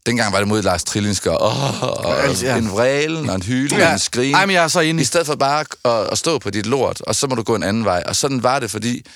[0.07, 1.43] Dengang var det mod Lars Trillinsker.
[1.43, 2.57] Åh, og Altså, ja.
[2.57, 3.87] en vrælen og en hyle Ja.
[3.87, 4.35] og en skrin.
[4.35, 5.03] Ej, men jeg er så enig.
[5.03, 7.55] I stedet for bare at, at stå på dit lort, og så må du gå
[7.55, 8.03] en anden vej.
[8.07, 9.07] Og sådan var det, fordi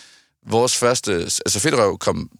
[0.48, 1.12] vores første...
[1.14, 2.30] Altså Fedterøv kom...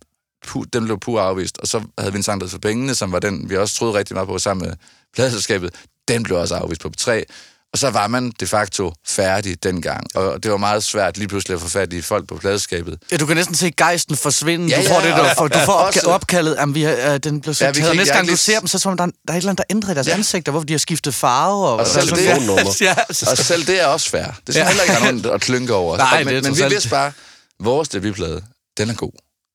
[0.47, 3.13] Pu, den blev pur afvist, og så havde vi en sang, der for pengene, som
[3.13, 4.77] var den, vi også troede rigtig meget på sammen med
[5.15, 5.75] pladeselskabet.
[6.09, 7.23] Den blev også afvist på P3.
[7.73, 10.07] Og så var man de facto færdig dengang.
[10.17, 12.99] Og det var meget svært lige pludselig at få fat i folk på pladeskabet.
[13.13, 14.67] Ja, du kan næsten se gejsten forsvinde.
[14.69, 16.57] Ja, du får ja, det, du, og- får, du får og opka- også- opkaldet.
[16.59, 18.77] Jamen, vi har, øh, den blev så Ja, Næste gang er du ser dem, så
[18.77, 20.07] er det som om, der, er- der er et eller andet, der ændrer i deres
[20.07, 20.13] Ja.
[20.15, 21.67] ansigter, hvorfor de har skiftet farve.
[21.69, 22.77] Og, Og selv det- Telefonnummer.
[22.81, 24.25] ja, Og selv det er også fair.
[24.25, 24.61] Det skal Ja.
[24.61, 24.67] ja.
[24.69, 25.97] heller ikke nogen at klynke over.
[25.99, 27.13] Nej, Og- det er men, men trods vi vidste bare,
[27.61, 28.43] vores debutplade,
[28.79, 29.13] den er god.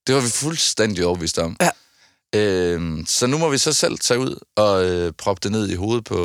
[0.08, 1.58] Det var vi fuldstændig overbevist om.
[1.62, 1.70] Ja.
[2.36, 5.76] Øhm, så nu må vi så selv tage ud og øh, proppe det ned i
[5.76, 6.18] hovedet på,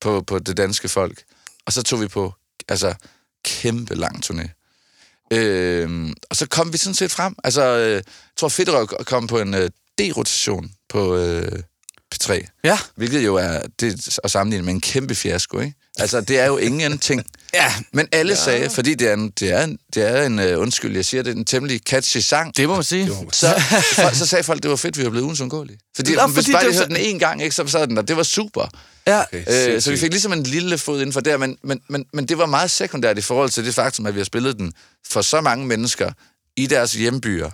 [0.00, 1.22] på, på det danske folk.
[1.66, 2.34] Og så tog vi på
[2.68, 2.94] altså
[3.44, 4.48] kæmpe lang turné.
[5.32, 7.34] Øhm, og så kom vi sådan set frem.
[7.44, 8.02] Altså, øh, jeg
[8.36, 11.62] tror, Fedderøv kom på en øh, D-rotation på øh,
[12.14, 12.46] P3.
[12.64, 12.78] ja.
[12.94, 15.76] Hvilket jo er det at sammenligne med en kæmpe fiasko, ikke?
[15.98, 17.24] Altså, det er jo ingenting.
[17.54, 18.44] ja, Men alle ja.
[18.44, 21.22] sagde, fordi det er en, det er en, det er en uh, undskyld, jeg siger,
[21.22, 23.06] det er en temmelig catchy sang, det må man sige.
[23.32, 23.62] så,
[23.94, 25.78] for, så sagde folk, det var fedt, vi var blevet ugens undgåelige.
[25.96, 28.02] Fordi, Nå, hvis fordi bare det hørte den en gang, ikke, så sad den der,
[28.02, 28.68] det var super.
[29.06, 29.22] Ja.
[29.22, 32.04] Okay, Øh, så vi fik ligesom en lille fod inden for der, men, men, men,
[32.12, 34.72] men det var meget sekundært i forhold til det faktum, at vi har spillet den
[35.06, 36.12] for så mange mennesker
[36.56, 37.50] i deres hjembyer,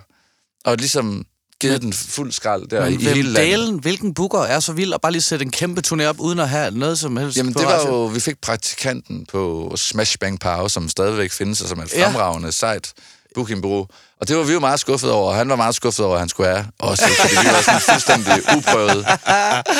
[0.65, 1.25] og ligesom
[1.61, 3.35] givet den fuld skrald der Men i hele landet.
[3.35, 6.39] dalen, hvilken booker er så vild at bare lige sætte en kæmpe turné op, uden
[6.39, 7.93] at have noget som helst Jamen, det var radio?
[7.95, 11.93] jo, vi fik praktikanten på Smash Bang Power, som stadigvæk findes, og som er et
[11.93, 12.05] Ja.
[12.07, 12.93] fremragende sejt
[13.35, 13.87] bookingbureau.
[14.21, 16.19] Og det var vi jo meget skuffet over, og han var meget skuffet over, at
[16.19, 19.05] han skulle være også, fordi vi var sådan fuldstændig uprøvet.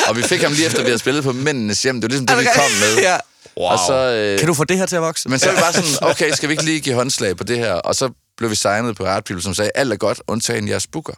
[0.08, 1.94] Og vi fik ham lige efter, vi havde spillet på Mændenes Hjem.
[2.00, 3.02] Det var ligesom det, vi kom med.
[3.02, 3.16] Ja.
[3.56, 3.66] Wow.
[3.70, 5.28] Og så, øh, Kan du få det her til at vokse?
[5.28, 7.58] men så var vi bare sådan, okay, skal vi ikke lige give håndslag på det
[7.58, 7.72] her?
[7.72, 10.86] Og så blev vi signet på Art People, som sagde, alt er godt, undtagen jeres
[10.86, 11.12] booker.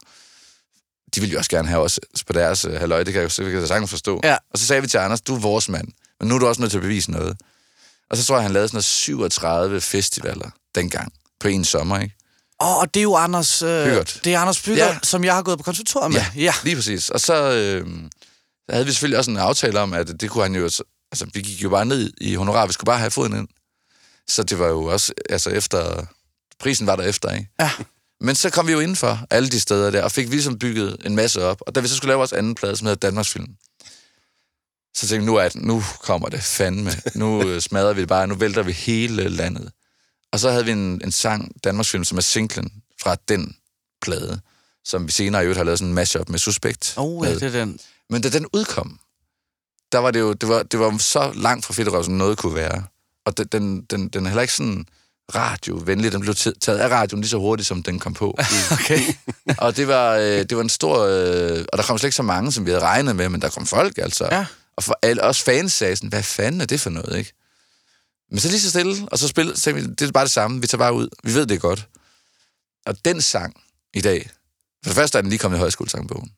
[1.14, 3.44] De ville jo også gerne have os på deres uh, halvøj, det kan jeg jo
[3.44, 4.20] det kan jeg sagtens forstå.
[4.24, 4.36] Ja.
[4.52, 5.88] Og så sagde vi til Anders, du er vores mand,
[6.20, 7.36] men nu er du også nødt til at bevise noget.
[8.10, 12.14] Og så tror jeg, han lavede sådan noget 37 festivaler dengang på en sommer, ikke?
[12.62, 13.62] Åh, og det er jo Anders...
[13.62, 14.06] Øh.
[14.24, 14.98] Det er Anders Bygger, Ja.
[15.02, 16.22] som jeg har gået på konsultorium med.
[16.36, 17.10] Ja, lige præcis.
[17.10, 17.86] Og så, øh,
[18.68, 20.64] så havde vi selvfølgelig også en aftale om, at det kunne han jo...
[21.12, 23.48] Altså, vi gik jo bare ned i honorar, vi skulle bare have foden ind.
[24.28, 25.12] Så det var jo også...
[25.30, 26.06] Altså, efter...
[26.60, 27.48] Prisen var der efter, ikke?
[27.60, 27.70] Ja.
[28.20, 30.96] Men så kom vi jo indenfor alle de steder der, og fik vi ligesom bygget
[31.04, 31.62] en masse op.
[31.66, 33.48] Og da vi så skulle lave vores anden plade, som hedder Danmarksfilm,
[34.94, 36.90] så tænkte vi, nu, er det, nu kommer det fandme.
[37.14, 39.72] Nu øh, smadrer vi det bare, nu vælter vi hele landet.
[40.32, 43.56] Og så havde vi en, en sang, Danmarksfilm, som er singlen fra den
[44.02, 44.40] plade,
[44.84, 46.94] som vi senere i øvrigt har lavet sådan en mashup med Suspekt.
[46.96, 47.78] Oh, ja, det er den.
[48.10, 48.98] Men da den udkom,
[49.92, 52.54] der var det jo det var, det var så langt fra Fedterøv, som noget kunne
[52.54, 52.84] være.
[53.24, 54.86] Og den, den, den, den er heller ikke sådan
[55.34, 56.12] radiovenlig.
[56.12, 58.38] Den blev taget af radioen lige så hurtigt, som den kom på.
[58.72, 59.00] Okay.
[59.64, 60.98] og det var, øh, det var en stor...
[60.98, 63.48] Øh, og der kom slet ikke så mange, som vi havde regnet med, men der
[63.48, 64.28] kom folk, altså.
[64.32, 64.46] Ja.
[64.76, 67.32] Og for alle, også fans sagde sådan, hvad fanden er det for noget, ikke?
[68.30, 70.66] Men så lige så stille, og så tænkte vi, det er bare det samme, vi
[70.66, 71.08] tager bare ud.
[71.24, 71.86] Vi ved det godt.
[72.86, 73.60] Og den sang
[73.94, 74.30] i dag,
[74.82, 76.32] for det første er den lige kommet i højskolesangbogen.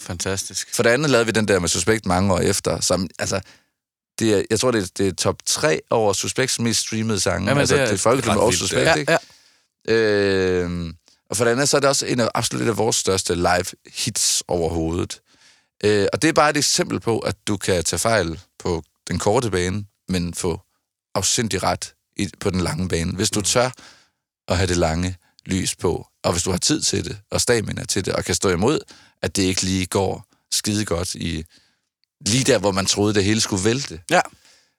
[0.00, 0.74] Fantastisk.
[0.74, 3.40] For det andet lavede vi den der med Suspekt mange år efter, som, altså,
[4.18, 7.48] det er, jeg tror, det er, det er top 3 over Suspekts mest streamede sange.
[7.48, 9.12] Jamen, altså, det er- det er Folkeklubben og vildt, Suspekt, Ja, ikke?
[9.88, 9.92] ja.
[9.94, 10.92] Øh,
[11.30, 13.34] og for det andet, så er det også en af, absolut et af vores største
[13.34, 15.20] live hits overhovedet.
[15.84, 19.18] Øh, og det er bare et eksempel på, at du kan tage fejl på den
[19.18, 20.60] korte bane, men få
[21.14, 23.12] afsindig ret i, på den lange bane.
[23.12, 23.70] Hvis du tør
[24.48, 27.84] at have det lange lys på, og hvis du har tid til det, og stamina
[27.84, 28.80] til det, og kan stå imod,
[29.22, 31.44] at det ikke lige går skide godt i
[32.26, 34.00] lige der, hvor man troede, det hele skulle vælte.
[34.10, 34.20] Ja.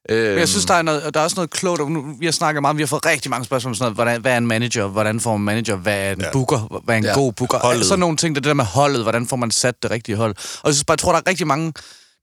[0.09, 1.81] Øh, Men jeg synes, der er, noget, der er også noget klogt.
[1.81, 3.95] og Nu, vi har snakket meget, vi har fået rigtig mange spørgsmål om sådan noget.
[3.95, 4.87] Hvordan, hvad er en manager?
[4.87, 5.75] Hvordan får man manager?
[5.75, 6.31] Hvad er en ja.
[6.31, 6.81] Booker?
[6.83, 7.13] Hvad er en ja.
[7.13, 7.59] God booker?
[7.59, 7.85] Holdet.
[7.85, 9.01] Sådan nogle ting, det er det der med holdet.
[9.01, 10.35] Hvordan får man sat det rigtige hold?
[10.37, 11.73] Og jeg synes bare, jeg tror, der er rigtig mange...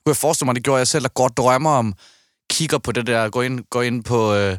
[0.07, 1.95] Kunne jeg forestille mig, det gjorde jeg selv, der og drømmer om,
[2.51, 4.57] kigger på det der, går ind, går ind på øh,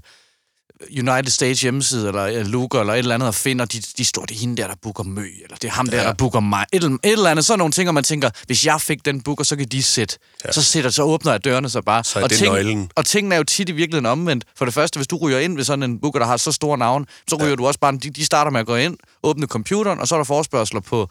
[0.92, 4.36] United States hjemmeside, eller Luca, eller et eller andet, og finder, de, de står, det
[4.36, 6.04] er hende der, der booker Mø, eller det er ham der, Ja.
[6.08, 6.66] der booker mig.
[6.74, 9.44] Et, et eller andet, sådan nogle ting, og man tænker, hvis jeg fik den booker,
[9.44, 10.18] så kan de sætte.
[10.46, 10.52] Ja.
[10.52, 12.04] Så, sætter, så åbner jeg dørene så bare.
[12.04, 12.92] Så og det nøglen.
[12.96, 14.46] og tingene er jo tit i virkeligheden omvendt.
[14.58, 16.78] For det første, hvis du ryger ind ved sådan en booker, der har så store
[16.78, 17.56] navn, så ryger ja.
[17.56, 17.92] du også bare...
[18.04, 21.10] De, de starter med at gå ind, åbne computeren, og så er der forspørgseler på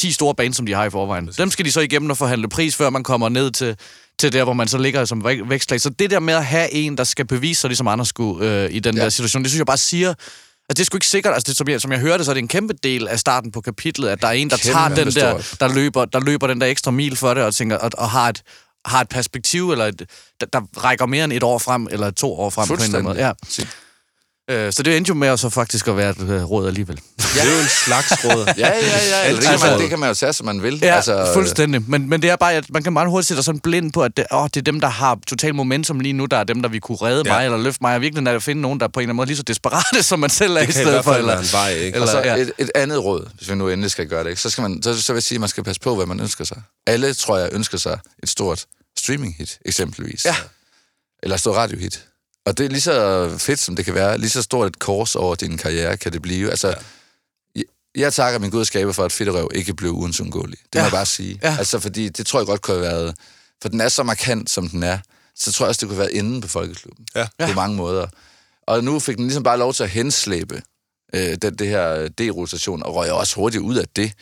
[0.00, 1.26] 10 store bands, som de har i forvejen.
[1.26, 1.36] Præcis.
[1.36, 3.76] Dem skal de så igennem og forhandle pris, før man kommer ned til,
[4.18, 5.80] til der, hvor man så ligger som væk- vækstlag.
[5.80, 8.70] Så det der med at have en, der skal bevise sig, ligesom andre skulle øh,
[8.70, 8.96] i den.
[8.96, 9.02] Ja.
[9.02, 10.08] der situation, det synes jeg bare siger...
[10.08, 11.34] Altså, det er sgu ikke sikkert.
[11.34, 13.52] Altså, det, som, jeg, som jeg hørte, så er det en kæmpe del af starten
[13.52, 15.60] på kapitlet, at der er en, der Kæmpe tager den der, stort.
[15.60, 18.28] der løber, der løber den der ekstra mil for det, og, tænker, og, og har,
[18.28, 18.42] et,
[18.84, 20.02] har et perspektiv, eller et,
[20.40, 22.98] der, der rækker mere end et år frem, eller to år frem på en eller
[22.98, 23.26] anden måde.
[23.26, 23.32] Ja.
[24.50, 26.96] Øh, så det endte jo med at så faktisk at være et øh, råd alligevel.
[26.96, 28.44] Det er jo en slags råd.
[28.58, 29.28] Ja, ja, ja.
[29.28, 30.78] Eller det, kan Altså- man, det kan man jo tage, som man vil.
[30.82, 31.82] Ja, altså, fuldstændig.
[31.90, 34.02] Men, men det er bare, at man kan meget hurtigt sætte sig sådan blind på,
[34.02, 36.62] at det, åh, det er dem, der har total momentum lige nu, der er dem,
[36.62, 37.32] der vil kunne redde Ja.
[37.36, 37.94] mig eller løfte mig.
[37.94, 39.36] Og virkelig er det at finde nogen, der er på en eller anden måde lige
[39.36, 41.12] så desperate, som man selv er Det i stedet for.
[41.12, 41.86] Eller, en vej, ikke?
[41.86, 42.36] eller, Og så ja.
[42.36, 44.42] et, et andet råd, hvis vi nu endelig skal gøre det, ikke?
[44.42, 46.20] Så, skal man, så, så vil jeg sige, at man skal passe på, hvad man
[46.20, 46.62] ønsker sig.
[46.86, 48.64] Alle, tror jeg, ønsker sig et stort
[48.98, 50.24] streaming-hit, eksempelvis.
[50.24, 50.36] Ja.
[51.22, 52.04] Eller et stort radiohit.
[52.46, 54.18] Og det er lige så fedt, som det kan være.
[54.18, 56.50] Lige så stort et kors over din karriere kan det blive.
[56.50, 56.74] Altså,
[57.56, 57.64] jeg,
[57.96, 60.58] jeg takker min gud skaber for, at Fedterøv ikke blev uundgåelig.
[60.72, 60.80] Det Ja.
[60.80, 61.40] må jeg bare sige.
[61.42, 61.56] Ja.
[61.58, 63.14] Altså, fordi det tror jeg godt kunne have været...
[63.62, 64.98] For den er så markant, som den er.
[65.36, 67.06] Så tror jeg også, det kunne have været inde på Folkeklubben.
[67.14, 67.26] Ja.
[67.46, 68.06] På mange måder.
[68.66, 70.62] Og nu fik den ligesom bare lov til at henslæbe
[71.14, 74.12] øh, den, det her D-rotation, og røg også hurtigt ud af det.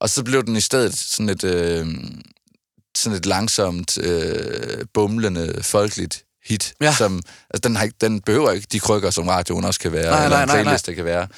[0.00, 1.86] Og så blev den i stedet sådan et, øh,
[2.96, 6.94] sådan et langsomt, øh, bumlende, folkeligt hit, Ja.
[6.94, 10.10] som, altså, den, har ikke, den behøver ikke de krykker, som radioen også kan være,
[10.10, 10.62] Nej, eller nej, en nej, nej.
[10.64, 11.28] playlist, kan være.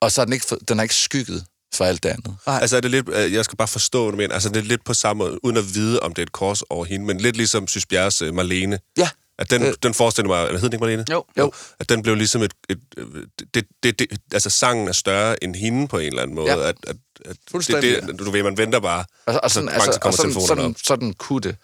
[0.00, 2.36] Og så er den ikke, den har ikke skygget for alt det andet.
[2.46, 4.84] Altså er det lidt, øh, jeg skal bare forstå det, men altså det er lidt
[4.84, 7.36] på samme måde, uden at vide, om det er et kors over hende, men lidt
[7.36, 8.78] ligesom Sys Bjerres øh, Marlene.
[8.98, 9.08] Ja.
[9.38, 9.74] At den, Øh.
[9.82, 11.04] den forestiller mig, eller hed den ikke Marlene?
[11.10, 11.24] Jo.
[11.38, 11.52] Jo.
[11.80, 15.56] At den blev ligesom et, et, et det, det, det, altså sangen er større end
[15.56, 16.52] hende på en eller anden måde.
[16.52, 16.68] Ja.
[16.68, 19.04] At, at, at Fuldstændig, det, det, du ved, man venter bare.
[19.26, 20.74] Og, og Så sådan, mange, altså, så kommer og sådan, sådan, op.
[20.84, 21.56] sådan kunne det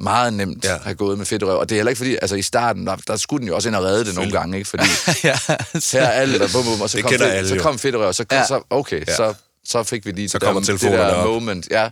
[0.00, 0.76] meget nemt Ja.
[0.82, 1.58] have gået med fedt røv.
[1.58, 3.68] Og det er heller ikke fordi, altså i starten, der, der skulle den jo også
[3.68, 4.70] ind og redde det nogle gange, ikke?
[4.70, 4.84] Fordi
[5.24, 5.38] ja,
[5.92, 7.94] her er alle, der bum, bum, og så Det kom, fedt, alle så kom fedt
[7.96, 8.36] røv, og så, Ja.
[8.38, 8.46] ja.
[8.46, 9.16] så okay, Ja.
[9.16, 11.42] så, så fik vi lige Så det, kommer der, det der op.
[11.42, 11.68] moment.
[11.70, 11.88] Ja.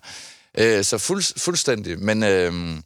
[0.59, 1.99] Øh, så fuld, fuldstændig.
[2.03, 2.81] Men, øh, men,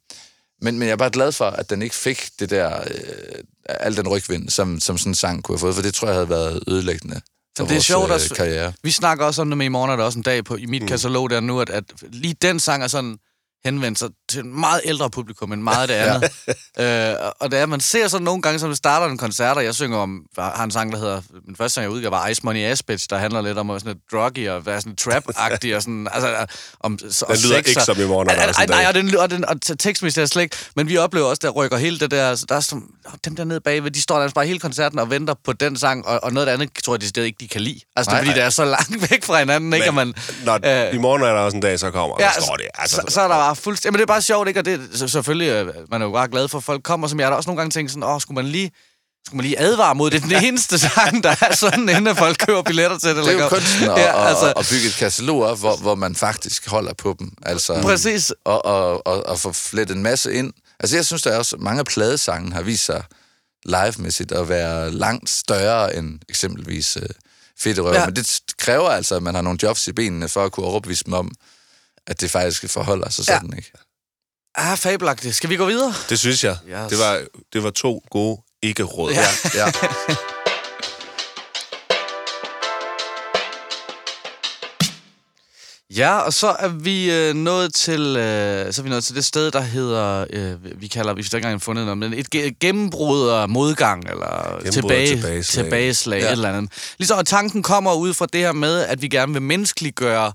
[0.62, 4.08] men jeg er bare glad for, at den ikke fik det der, øh, al den
[4.08, 6.62] rygvind, som, som sådan en sang kunne have fået, for det tror jeg havde været
[6.68, 7.20] ødelæggende
[7.56, 8.72] for Men det er vores sjovt øh, også- karriere.
[8.82, 10.66] Vi snakker også om det med i morgen, er der også en dag på, i
[10.66, 10.88] mit mm.
[10.88, 13.18] katalog der nu, at, at lige den sang er sådan
[13.64, 16.30] henvendt sig til en meget ældre publikum end meget af det andet.
[16.78, 17.12] ja.
[17.24, 19.64] øh, og det er, man ser sådan nogle gange, som det starter en koncert, og
[19.64, 22.40] jeg synger om, har en sang, der hedder, min første sang, jeg udgav, var Ice
[22.44, 25.76] Money Aspect, der handler lidt om at være sådan et druggy og være sådan trap-agtig,
[25.76, 26.46] og sådan, altså,
[26.80, 28.26] om, så, Den lyder ikke som i morgen.
[28.26, 31.26] Nej, nej, nej, og, den, og, den, og tekstmæssigt er slet ikke, men vi oplever
[31.26, 32.82] også, der rykker hele det der, så der er sådan,
[33.24, 36.06] dem der nede bagved, de står der bare hele koncerten og venter på den sang,
[36.06, 37.80] og, og noget af det andet tror jeg, de stadig ikke, de kan lide.
[37.96, 38.44] Altså, Nej, det er, fordi nej.
[38.44, 39.88] det er så langt væk fra hinanden, ikke?
[39.88, 42.42] Og man, Når, øh, I morgen er der også en dag, så kommer, ja, så
[42.42, 42.66] står det.
[42.74, 43.92] Altså, så, så er der bare fuldstændig...
[43.92, 44.60] Men det er bare sjovt, ikke?
[44.60, 47.18] Og det, så, selvfølgelig, øh, man er jo bare glad for, at folk kommer, som
[47.18, 48.70] jeg har da også nogle gange tænkt sådan, åh, skulle man lige...
[49.26, 50.22] Skulle man lige advare mod det?
[50.22, 53.16] Det er den eneste sang, der er sådan, inden folk køber billetter til det.
[53.16, 56.14] Det er jo kunsten at, Ja, altså, at bygge et katalog op, hvor, hvor man
[56.14, 57.32] faktisk holder på dem.
[57.42, 58.32] Altså, Præcis.
[58.44, 60.52] Og, og, og, og få flettet en masse ind.
[60.80, 63.02] Altså, jeg synes, der er også mange af pladesangen har vist sig
[63.64, 67.08] live-mæssigt at være langt større end eksempelvis øh,
[67.58, 67.92] Fedt Røv.
[67.92, 68.00] Ja.
[68.00, 68.06] Ja.
[68.06, 71.04] Men det kræver altså, at man har nogle jobs i benene for at kunne overbevise
[71.04, 71.30] dem om,
[72.08, 73.34] at det faktisk forholder sig Ja.
[73.34, 73.72] sådan, ikke?
[74.54, 75.34] ah, fabelagtigt.
[75.36, 75.94] Skal vi gå videre?
[76.08, 76.56] det synes jeg.
[76.68, 76.90] Yes.
[76.90, 79.12] Det, var, det var to gode ikke-råd.
[79.12, 79.26] Ja.
[79.54, 79.72] Ja.
[85.96, 89.24] Ja, og så er vi øh, nået til øh, så er vi nået til det
[89.24, 92.56] sted, der hedder, øh, vi kalder, vi har ikke engang fundet noget, men et ge-
[92.60, 95.64] gennembrud og modgang, eller tilbage, tilbageslag.
[95.64, 96.24] tilbageslag, ja.
[96.24, 96.28] Ja.
[96.28, 96.72] et eller andet.
[96.98, 100.32] Ligesom, og tanken kommer ud fra det her med, at vi gerne vil menneskeliggøre øh,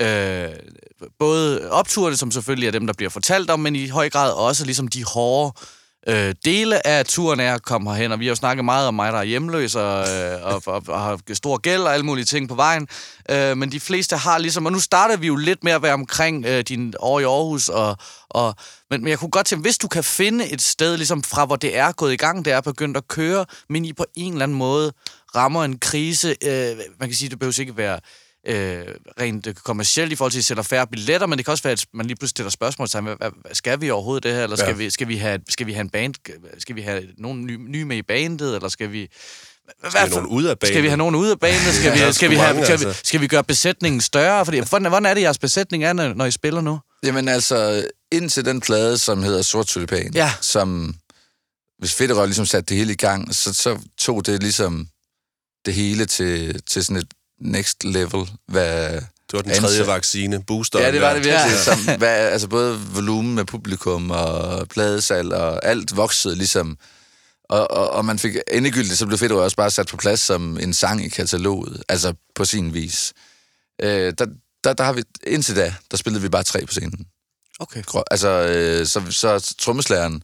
[0.00, 0.48] Øh,
[1.18, 4.64] både opturene, som selvfølgelig er dem, der bliver fortalt om, men i høj grad også
[4.64, 5.52] ligesom de hårde
[6.08, 8.94] øh, dele af turen er at komme herhen, og vi har jo snakket meget om
[8.94, 12.24] mig, der er hjemløs og, øh, og, og, og har stor gæld og alle mulige
[12.24, 12.88] ting på vejen,
[13.30, 15.94] øh, men de fleste har ligesom, og nu starter vi jo lidt med at være
[15.94, 17.96] omkring øh, din år i Aarhus, og,
[18.28, 18.54] og,
[18.90, 21.56] men, men jeg kunne godt tænke, hvis du kan finde et sted, ligesom fra hvor
[21.56, 24.42] det er gået i gang, det er begyndt at køre, men I på en eller
[24.42, 24.92] anden måde
[25.36, 28.00] rammer en krise, øh, man kan sige, det behøver ikke være
[28.46, 28.84] øh,
[29.20, 31.62] rent øh, kommercielt i forhold til, at I sælger færre billetter, men det kan også
[31.62, 34.42] være, at man lige pludselig stiller spørgsmål til, hvad, hvad, skal vi overhovedet det her,
[34.42, 34.74] eller skal, Ja.
[34.74, 36.14] vi, skal, vi, have, skal vi have en band,
[36.58, 39.08] skal vi have nogen nye, nye med i bandet, eller skal vi...
[39.88, 40.72] Skal vi have nogen ud af banen?
[40.72, 41.72] Skal vi have nogen ud af banen?
[41.72, 43.00] Skal, Ja, vi, skal, vi, have, mange, skal, vi, altså.
[43.04, 44.44] skal vi gøre besætningen større?
[44.44, 46.80] Fordi, hvordan, hvordan er det, jeres besætning er, når, når I spiller nu?
[47.04, 50.32] Jamen altså, indtil den plade, som hedder Sort Tulipan, Ja.
[50.40, 50.94] som,
[51.78, 54.88] hvis Fedterøv ligesom satte det hele i gang, så, så tog det ligesom
[55.66, 57.08] det hele til, til sådan et
[57.40, 59.00] next level, hvad...
[59.30, 60.80] Det var den tredje vaccine, booster.
[60.80, 61.52] Ja, det var det virkelig.
[61.52, 61.62] Ja.
[61.62, 66.78] Som, hvad, altså både volumen med publikum og pladesal og alt voksede ligesom.
[67.48, 70.58] Og, og, og man fik endegyldigt, så blev Fedterøv også bare sat på plads som
[70.58, 73.12] en sang i kataloget, altså på sin vis.
[73.82, 74.26] Øh, der,
[74.64, 77.06] der, der har vi, indtil da, der spillede vi bare tre på scenen.
[77.58, 77.82] Okay.
[78.10, 80.22] Altså, øh, så, så trommeslageren,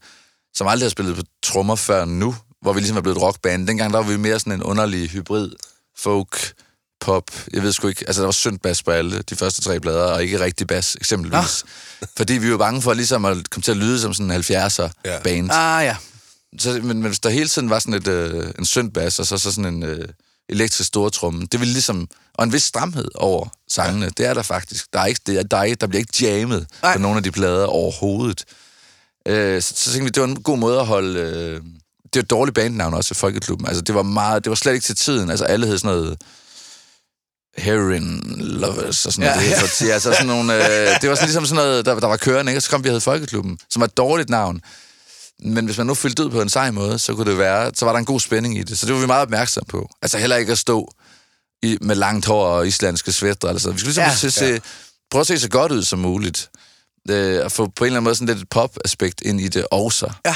[0.55, 3.67] som aldrig har spillet på trommer før nu, hvor vi ligesom er blevet et rockband,
[3.67, 5.51] dengang der var vi mere sådan en underlig hybrid,
[5.99, 6.53] folk,
[7.03, 9.81] pop, jeg ved sgu ikke, altså der var synd bas på alle de første tre
[9.81, 11.65] plader, og ikke rigtig bas, eksempelvis.
[12.17, 14.89] Fordi vi var bange for ligesom at komme til at lyde som sådan en 70'er
[15.05, 15.19] Ja.
[15.25, 15.51] band.
[15.53, 15.97] Ah, ja.
[16.59, 19.27] Så, men, men hvis der hele tiden var sådan et, øh, en synd bas, og
[19.27, 20.09] så, så sådan en øh,
[20.49, 24.11] elektrisk stortromme, det ville ligesom, og en vis stramhed over sangene, ja.
[24.17, 24.87] det er der faktisk.
[24.93, 26.97] Der, er ikke, det er, der, er, der bliver ikke jammet Nej.
[26.97, 28.45] på nogle af de plader overhovedet.
[29.29, 31.21] Øh, så, så tænkte vi, det var en god måde at holde...
[31.21, 31.61] Øh,
[32.05, 33.67] det er et dårligt bandnavn også i Folkeklubben.
[33.67, 35.31] Altså, det var meget, det var slet ikke til tiden.
[35.31, 36.23] Altså, alle hed sådan noget
[37.59, 39.51] heroin lovers og sådan Ja, noget.
[39.51, 39.55] ja.
[39.57, 39.69] Ja, ja.
[39.69, 42.53] Så, altså sådan nogle, øh, det var sådan ligesom sådan noget, der, der var kørende,
[42.53, 42.59] ikke?
[42.59, 44.61] Og så kom vi hed Folkeklubben, som var et dårligt navn.
[45.45, 47.85] Men hvis man nu fyldte ud på en sej måde, så kunne det være, så
[47.85, 48.79] var der en god spænding i det.
[48.79, 49.89] Så det var vi meget opmærksom på.
[50.03, 50.89] Altså heller ikke at stå
[51.63, 53.49] i, med langt hår og islandske svætter.
[53.49, 53.71] Altså.
[53.71, 54.09] Vi skulle ligesom Ja.
[54.11, 54.61] ja, se, se,
[55.11, 56.51] prøve at se så godt ud som muligt.
[57.11, 59.67] Øh, og få på en eller anden måde sådan lidt et pop-aspekt ind i det
[59.71, 60.11] også.
[60.27, 60.35] Ja.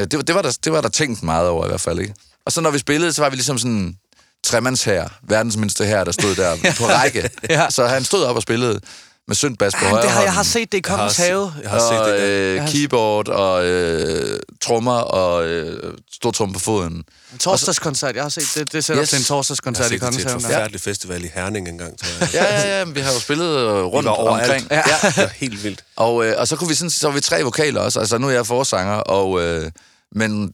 [0.00, 1.98] Øh, det, var- det, var der, det var der tænkt meget over i hvert fald,
[2.00, 2.14] ikke?
[2.46, 3.96] Og så når vi spillede, så var vi ligesom sådan
[4.44, 7.30] tremands her, verdens mindste her, der stod der på række.
[7.50, 7.70] Ja.
[7.70, 8.80] Så han stod op og spillede
[9.28, 10.96] med synd bas på Ah, højre det har, jeg har set det i Jeg har,
[10.96, 11.52] Kongens Have.
[11.62, 16.30] jeg har set og det øh, Jeg har- keyboard og øh, trommer og øh, stor
[16.30, 16.92] trum på foden.
[17.32, 18.72] En torsdagskoncert, jeg har set det.
[18.72, 19.08] Det sætter yes.
[19.10, 20.36] Til en Jeg har torsdagskoncert i set det Kongens til Have.
[20.38, 20.48] en der.
[20.48, 22.34] forfærdelig festival i Herning engang, tror jeg.
[22.34, 24.42] Ja, ja, ja, vi har jo spillet øh, rundt var overalt.
[24.52, 24.66] omkring.
[24.70, 24.76] Ja.
[24.76, 25.08] Ja.
[25.08, 25.84] Det var helt vildt.
[25.96, 28.00] Og, øh, og så kunne vi sådan, så var vi tre vokaler også.
[28.00, 29.70] Altså nu er jeg forsanger, og, øh,
[30.14, 30.50] men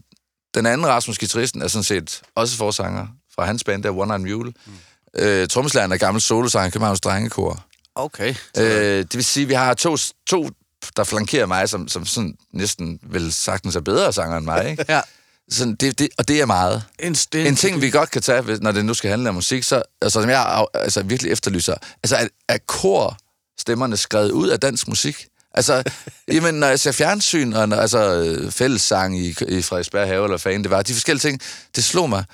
[0.55, 3.07] den anden Rasmus Gitarristen er sådan set også forsanger
[3.41, 4.53] fra hans band, der One Arm Mule.
[4.67, 4.73] Mm.
[5.23, 7.65] Øh, Trommeslageren er gammel solosanger i Københavns Drengekor.
[7.95, 8.35] Okay.
[8.57, 8.65] Øh,
[8.99, 10.49] det vil sige, at vi har to, to
[10.97, 14.71] der flankerer mig, som, som sådan næsten vel sagtens er bedre sanger end mig.
[14.71, 14.85] Ikke?
[14.89, 15.01] Ja.
[15.51, 16.83] Sådan, det, det, og det er meget.
[16.99, 19.63] En, det, En ting, vi godt kan tage, når det nu skal handle om musik,
[19.63, 23.17] så, altså, som jeg altså, virkelig efterlyser, altså, er, er kor
[23.61, 25.27] stemmerne skrevet ud af dansk musik?
[25.55, 25.83] Altså,
[26.33, 30.63] jamen, når jeg ser fjernsyn, og når, altså, fællessang i, i Frederiksberg Have, eller fanden
[30.63, 31.41] det var, de forskellige ting,
[31.77, 32.25] det slog mig,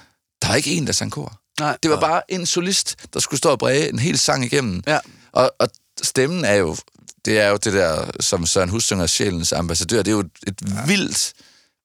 [0.43, 1.41] der er ikke en, der sang kor.
[1.61, 1.77] Nej.
[1.83, 4.83] Det var bare en solist, der skulle stå og bræge en hel sang igennem.
[4.87, 4.99] Ja.
[5.33, 5.69] Og, og
[6.03, 6.77] stemmen er jo
[7.27, 10.03] det er jo det der, som Søren Hus synger, sjælens ambassadør.
[10.03, 10.87] Det er jo et, et ja.
[10.87, 11.33] vildt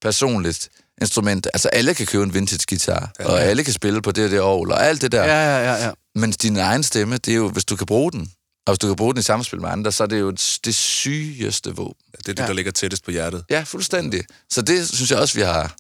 [0.02, 0.70] personligt
[1.02, 1.48] instrument.
[1.54, 3.30] Altså, alle kan købe en vintage guitar, ja, ja.
[3.30, 5.24] og alle kan spille på det og det orgel, og alt det der.
[5.24, 5.92] Ja, ja, ja, ja.
[6.16, 8.32] Men din egen stemme, det er jo, hvis du kan bruge den,
[8.66, 10.32] og hvis du kan bruge den i samspil med andre, så er det jo
[10.66, 12.06] det sygeste våben.
[12.18, 12.48] Det er det, ja.
[12.48, 13.44] der ligger tættest på hjertet.
[13.50, 14.24] Ja, fuldstændig.
[14.50, 15.76] Så det synes jeg også, vi har...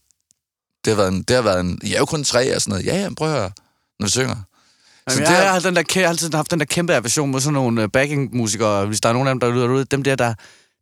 [0.86, 1.22] Det har været en...
[1.24, 2.86] Det har været en jeg er jo kun tre og sådan noget.
[2.86, 3.52] Ja, ja, prøv at høre,
[4.00, 4.36] når vi synger.
[5.10, 7.32] Jamen, jeg, har, jeg, har den der, jeg har altid haft den der kæmpe aversion
[7.32, 10.04] mod sådan nogle uh, backing-musikere, hvis der er nogen af dem, der lyder derude, dem
[10.04, 10.34] der, der,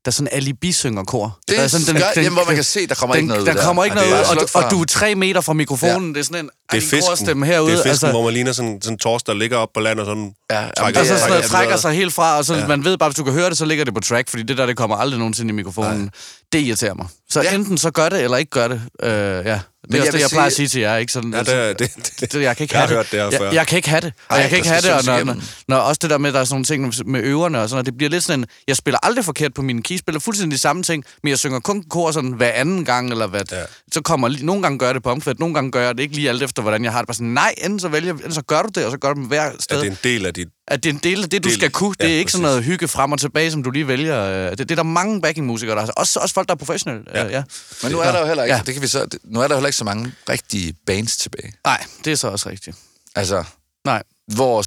[0.05, 1.39] der sådan alibi-synger kor.
[1.47, 3.27] Det der er sådan, den, den, jamen, hvor man kan se, der kommer den, ikke
[3.27, 3.63] noget der ud der.
[3.63, 5.53] kommer ikke Ja, det noget er ud, og, du- og du er tre meter fra
[5.53, 6.07] mikrofonen.
[6.07, 6.13] Ja.
[6.13, 7.71] Det er sådan en, Det er en fisken, korstemme herude.
[7.71, 9.79] det er fisken altså, hvor man ligner sådan, sådan en tors, der ligger op på
[9.79, 10.33] land og sådan...
[10.51, 12.67] Ja, trækker- og så det er- sådan noget trækker sig helt fra, og så ja.
[12.67, 14.57] man ved bare, hvis du kan høre det, så ligger det på track, fordi det
[14.57, 15.99] der, det kommer aldrig nogensinde i mikrofonen.
[15.99, 16.09] Nej.
[16.53, 17.07] Det irriterer mig.
[17.29, 17.49] Så Ja.
[17.49, 17.55] ja.
[17.55, 18.81] enten så gør det, eller ikke gør det.
[19.03, 19.59] Øh, ja.
[19.91, 21.11] Det er jeg også det, jeg plejer at sige- til jer, ikke?
[21.11, 23.19] Sådan, Ja, det, er- det, det, det, jeg kan ikke jeg har have hørt det
[23.39, 24.13] her jeg, jeg kan ikke have det.
[24.29, 25.41] Og Ej, jeg kan ikke have det, og når, igennem.
[25.67, 27.75] når, også det der med, at der er sådan nogle ting med øverne og sådan
[27.75, 30.55] noget, det bliver lidt sådan en, jeg spiller aldrig forkert på mine keys, spiller fuldstændig
[30.57, 33.41] de samme ting, men jeg synger kun kor sådan hver anden gang, eller hvad.
[33.51, 33.57] Ja.
[33.59, 33.63] Ja.
[33.93, 36.15] Så kommer nogle gange gør jeg det på omkvædet, nogle gange gør jeg det ikke
[36.15, 37.07] lige alt efter, hvordan jeg har det.
[37.07, 39.19] Bare sådan, nej, enten så vælger, enten så gør du det, og så gør du
[39.19, 39.81] det hver Er sted.
[39.81, 40.47] det en del af dit...
[40.67, 41.93] At det er en del af det, du Del- skal kunne.
[41.99, 42.51] Det ja, er ikke sådan præcis.
[42.53, 44.23] noget hygge frem og tilbage, som du lige vælger.
[44.25, 45.91] Øh, Det, det er der mange backing-musikere, der har.
[45.91, 47.05] Også, også folk, der er professionelle.
[47.13, 47.23] Ja.
[47.23, 47.29] Ja.
[47.29, 47.43] ja.
[47.83, 48.61] Men nu er der jo heller ikke, Ja.
[48.65, 51.53] det kan vi så, nu er der jo heller ikke så mange rigtige bands tilbage.
[51.65, 52.77] Nej, det er så også rigtigt.
[53.15, 53.43] Altså,
[53.85, 54.03] Nej.
[54.35, 54.63] hvor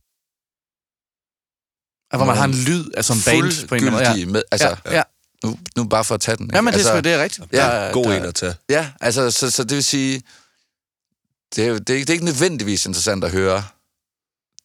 [2.12, 4.04] At Hvor man har en lyd af som band på en eller anden måde.
[4.04, 5.02] fuldgyldige med, altså, Ja, ja.
[5.44, 6.44] nu, nu bare for at tage den.
[6.46, 6.56] ikke?
[6.56, 7.46] ja men det, altså, altså, det er rigtigt.
[7.52, 8.54] Ja, Der- God der- en at tage.
[8.70, 10.22] Ja, altså, så, så det vil sige,
[11.56, 13.64] det er, det, er, ikke- det er ikke nødvendigvis interessant at høre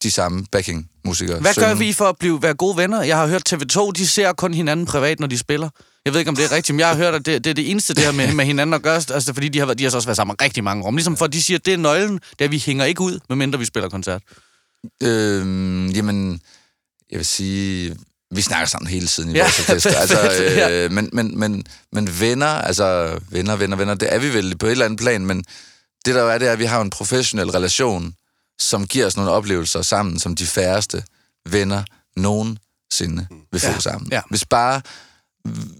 [0.03, 1.77] de samme backing-musikere Hvad gør synge.
[1.79, 3.01] vi for at blive, være gode venner?
[3.03, 5.69] Jeg har hørt TV2, de ser kun hinanden privat, når de spiller.
[6.07, 7.53] Jeg ved ikke, om det er rigtigt, men jeg har hørt, at det, det er
[7.53, 8.95] det eneste, det her med, med hinanden at gøre.
[8.95, 10.89] Altså, fordi de har, været, de har så også været sammen rigtig mange år.
[10.91, 13.01] Men Ligesom for, at de siger, at det er nøglen, det er, vi hænger ikke
[13.01, 14.21] ud, medmindre vi spiller koncert.
[15.03, 16.41] Øhm, jamen,
[17.11, 17.95] jeg vil sige,
[18.31, 19.89] vi snakker sammen hele tiden i Ja, vores orkester.
[19.95, 24.33] er Altså, øh, men, men, men, men venner, altså venner, venner, venner, det er vi
[24.33, 25.37] vel på et eller andet plan, men
[26.05, 28.13] det der er, det er, at vi har en professionel relation,
[28.59, 31.03] som giver os nogle oplevelser sammen, som de færreste
[31.49, 31.83] venner
[32.17, 34.11] nogensinde vil få Ja, sammen.
[34.11, 34.21] ja.
[34.29, 34.81] Hvis bare,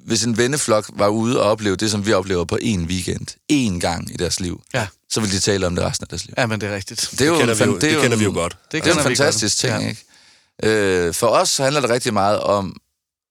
[0.06, 3.80] hvis en venneflok var ude og opleve det, som vi oplever på en weekend, én
[3.80, 4.88] gang i deres liv, Ja.
[5.10, 6.34] så ville de tale om det resten af deres liv.
[6.38, 7.08] Ja, men det er rigtigt.
[7.12, 8.58] Det er jo, Det kender, en vi jo, det jo kender vi jo godt.
[8.71, 9.88] Det, det er jo en fantastisk ting, ja.
[9.89, 10.03] ikke?
[10.63, 12.75] Øh, for os handler det rigtig meget om,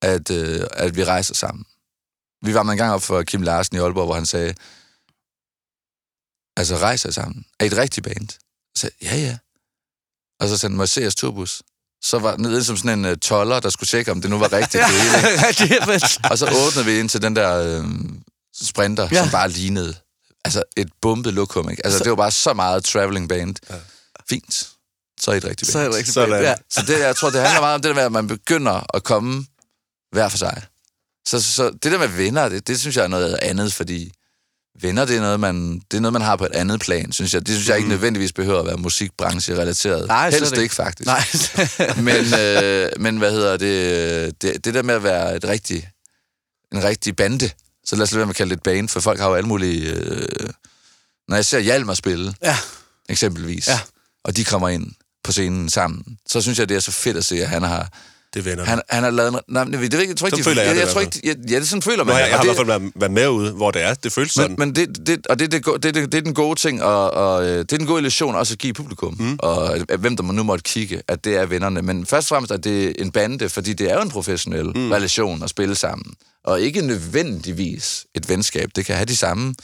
[0.03, 1.65] at, øh, at vi rejser sammen.
[2.43, 4.55] Vi var en gang op for Kim Larsen i Aalborg, hvor han sagde,
[6.57, 7.45] altså rejser sammen.
[7.61, 8.29] Er I et rigtigt band?
[8.79, 9.39] Sagde jeg, ja, ja.
[10.41, 11.63] Og så sendte Mercedes turbus.
[12.07, 14.53] Så var nede som sådan en uh, toller, der skulle tjekke, om det nu var
[14.53, 14.85] rigtigt.
[14.85, 15.29] det hele, ikke?
[15.47, 16.19] Ja, det er fedt.
[16.31, 17.85] Og så åbnede vi ind til den der øh,
[18.63, 19.23] sprinter, ja.
[19.23, 19.95] Som bare lignede
[20.45, 21.71] altså et bumpet lokum.
[21.71, 21.87] Ikke?
[21.87, 23.55] Altså, Så- det var bare så meget traveling band.
[23.71, 23.75] Ja.
[24.29, 24.69] Fint.
[25.21, 25.93] Så er I et rigtigt Så er band.
[25.93, 26.15] det rigtigt.
[26.15, 26.43] Sådan.
[26.43, 26.55] Ja.
[26.71, 29.05] Så det, jeg tror, det handler meget om det der med, at man begynder at
[29.05, 29.47] komme
[30.13, 30.63] hver for sig.
[31.29, 34.13] Så, så, så det der med venner, det, det synes jeg er noget andet, fordi
[34.81, 37.35] venner, det er noget, man, det er noget, man har på et andet plan, synes
[37.35, 37.47] jeg.
[37.47, 40.01] Det synes jeg ikke nødvendigvis behøver at være musikbranche-relateret.
[40.03, 40.07] Mm.
[40.09, 40.63] Nej, Helst ikke.
[40.63, 41.07] ikke, faktisk.
[41.07, 41.23] Nej.
[42.09, 44.65] Men, øh, men hvad hedder det, det?
[44.65, 45.89] Det der med at være et rigtig,
[46.73, 47.51] en rigtig bande,
[47.85, 49.35] så lad os lade være med at kalde det et band, for folk har jo
[49.35, 49.93] alle mulige...
[49.93, 50.49] Øh,
[51.29, 52.57] når jeg ser Hjalmar spille, ja.
[53.09, 53.81] eksempelvis, Ja.
[54.25, 54.93] og de kommer ind
[55.25, 57.89] på scenen sammen, så synes jeg, det er så fedt at se, at han har,
[58.37, 58.65] Det vender.
[58.65, 59.33] han, han har lavet...
[59.35, 60.93] en- Nej, men det, ved jeg, tror ikke, Sådan de- føler jeg det jeg, jeg
[60.93, 62.15] tror hvert ikke, jeg, ja, det sådan føler man.
[62.15, 63.83] har jeg, det, jeg har i det- hvert fald været, været med ude, hvor det
[63.83, 63.95] er.
[63.95, 64.51] Det føles sådan.
[64.51, 66.83] men, men det, det, og det, det, det, det, det, det er den gode ting,
[66.83, 69.37] og, og øh, det er den gode illusion også at give publikum, mm.
[69.39, 71.83] og hvem der nu måtte kigge, at det er vennerne.
[71.83, 74.91] Men først og fremmest er det en bande, fordi det er jo en professionel mm.
[74.91, 78.69] relation at spille sammen, og ikke nødvendigvis et venskab.
[78.77, 79.55] Det kan have de samme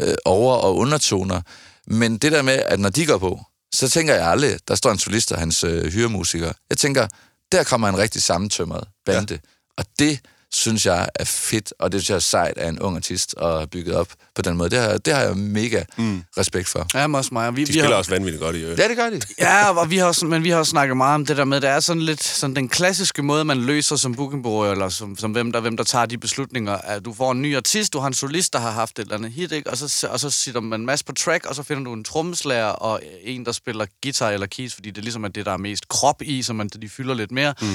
[0.00, 1.40] øh, over- og undertoner,
[1.86, 3.40] men det der med, at når de går på,
[3.74, 6.52] så tænker jeg aldrig, der står en solist og hans øh, hyremusikere.
[6.70, 7.06] Jeg tænker,
[7.52, 9.38] der kommer en rigtig sammentømret bande, ja.
[9.76, 10.20] og det
[10.52, 13.48] synes jeg er fedt, og det synes jeg er sejt af en ung artist at
[13.48, 14.70] have bygget op på den måde.
[14.70, 16.22] Det har, det har jeg mega mm.
[16.38, 16.86] respekt for.
[16.94, 17.48] Ja, også mig.
[17.48, 18.80] Og Vi, De vi spiller har, også vanvittigt godt i øvrigt.
[18.80, 19.20] Ja, det gør de.
[19.38, 21.60] Ja, og vi har også, men vi har også snakket meget om det der med,
[21.60, 25.30] det er sådan lidt sådan den klassiske måde, man løser som bookingbureau, eller som, som
[25.30, 28.06] hvem, der, hvem der tager de beslutninger, at du får en ny artist, du har
[28.06, 29.70] en solist, der har haft et eller andet hit, ikke?
[29.70, 32.04] Og, så, og så sitter man en masse på track, og så finder du en
[32.04, 35.56] trommeslager og en, der spiller guitar eller keys, fordi det ligesom er det, der er
[35.56, 37.54] mest krop i, så man, de fylder lidt mere.
[37.60, 37.66] Mm.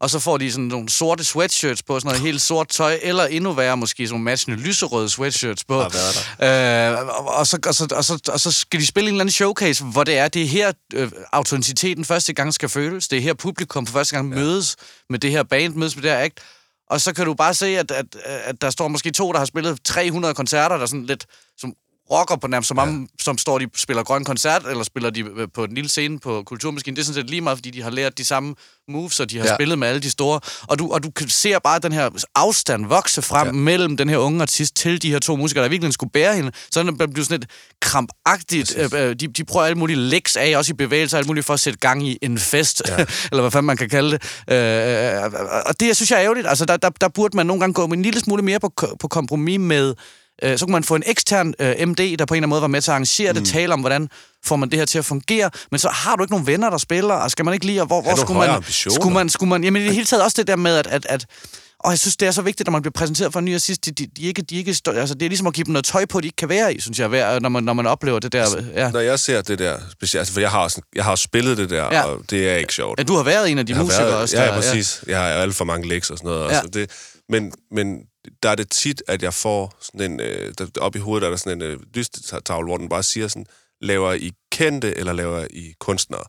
[0.00, 3.24] Og så får de sådan nogle sorte sweatshirts på, sådan noget helt sort tøj, eller
[3.24, 5.74] endnu værre måske sådan nogle matchende lyserøde sweatshirts på.
[5.74, 5.88] Øh,
[7.08, 9.32] og, og, så, og, så, og, så, og så skal de spille en eller anden
[9.32, 13.08] showcase, hvor det er, det er her øh, autenticiteten første gang skal føles.
[13.08, 14.38] Det er her publikum for første gang ja.
[14.38, 14.76] mødes
[15.10, 16.40] med det her band, mødes med det her act.
[16.90, 19.46] Og så kan du bare se, at, at, at der står måske to, der har
[19.46, 21.26] spillet 300 koncerter, der sådan lidt
[21.58, 21.74] som
[22.10, 25.48] rocker på nærmest, som, om, som står de spiller grøn koncert, eller spiller de øh,
[25.54, 26.96] på en lille scene på Kulturmaskinen.
[26.96, 28.54] Det er sådan set lige meget, fordi de har lært de samme
[28.88, 29.50] moves, og de har Ja.
[29.50, 29.56] ja.
[29.56, 30.40] spillet med alle de store.
[30.62, 33.52] Og du, og du ser bare den her afstand vokse frem ja.
[33.52, 36.52] mellem den her unge artist til de her to musikere, der virkelig skulle bære hende.
[36.70, 37.50] Så det blevet sådan et
[37.80, 38.76] krampagtigt.
[38.76, 41.54] Øh, øh, de, de prøver alle mulige licks af, også i bevægelser, alt muligt for
[41.54, 42.96] at sætte gang i en fest, ja.
[43.32, 44.22] eller hvad fanden man kan kalde det.
[44.54, 45.32] Øh,
[45.66, 46.46] og det, jeg synes jeg er ærgerligt.
[46.46, 49.08] Altså, der, der, der burde man nogle gange gå en lille smule mere på, på
[49.08, 49.94] kompromis med
[50.42, 52.60] øh, så kunne man få en ekstern øh, MD, der på en eller anden måde
[52.62, 54.08] var med til at arrangere det, tale om, hvordan
[54.44, 56.78] får man det her til at fungere, men så har du ikke nogen venner, der
[56.78, 59.64] spiller, og skal man ikke lige, og hvor, hvor skulle man, skulle man, skulle man,
[59.64, 61.26] jamen i det hele taget også det der med, at, at, at
[61.80, 63.84] og jeg synes, det er så vigtigt, når man bliver præsenteret for en ny assist,
[63.86, 65.84] de, de, de, ikke, de ikke, stå- altså, det er ligesom at give dem noget
[65.84, 68.18] tøj på, de ikke kan være i, synes jeg, hver- når man, når man oplever
[68.18, 68.46] det der.
[68.74, 68.90] Ja.
[68.90, 71.70] Når jeg ser det der, specielt, altså, for jeg har, også, jeg har spillet det
[71.70, 71.94] der, Ja.
[71.94, 72.02] ja.
[72.02, 72.98] og det er ikke sjovt.
[72.98, 74.36] Ja, du har været en af de musikere været, også.
[74.36, 75.04] ja, der, ja, præcis.
[75.06, 76.44] Jeg har alt for mange læks og sådan noget.
[76.44, 76.48] Ja.
[76.54, 76.54] Ja.
[76.60, 76.90] Altså, det,
[77.28, 77.96] men, men
[78.42, 80.20] der er det tit, at jeg får sådan en...
[80.20, 83.28] Øh, der, op i hovedet er der sådan en øh, lystetavle, hvor den bare siger
[83.28, 83.46] sådan,
[83.80, 86.24] laver I kendte, eller laver I kunstnere?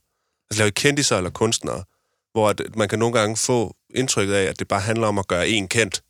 [0.49, 1.83] Altså laver I kendiser eller kunstnere?
[2.31, 5.19] Hvor at øh, man kan nogle gange få indtrykket af, at det bare handler om
[5.19, 6.03] at gøre en kendt.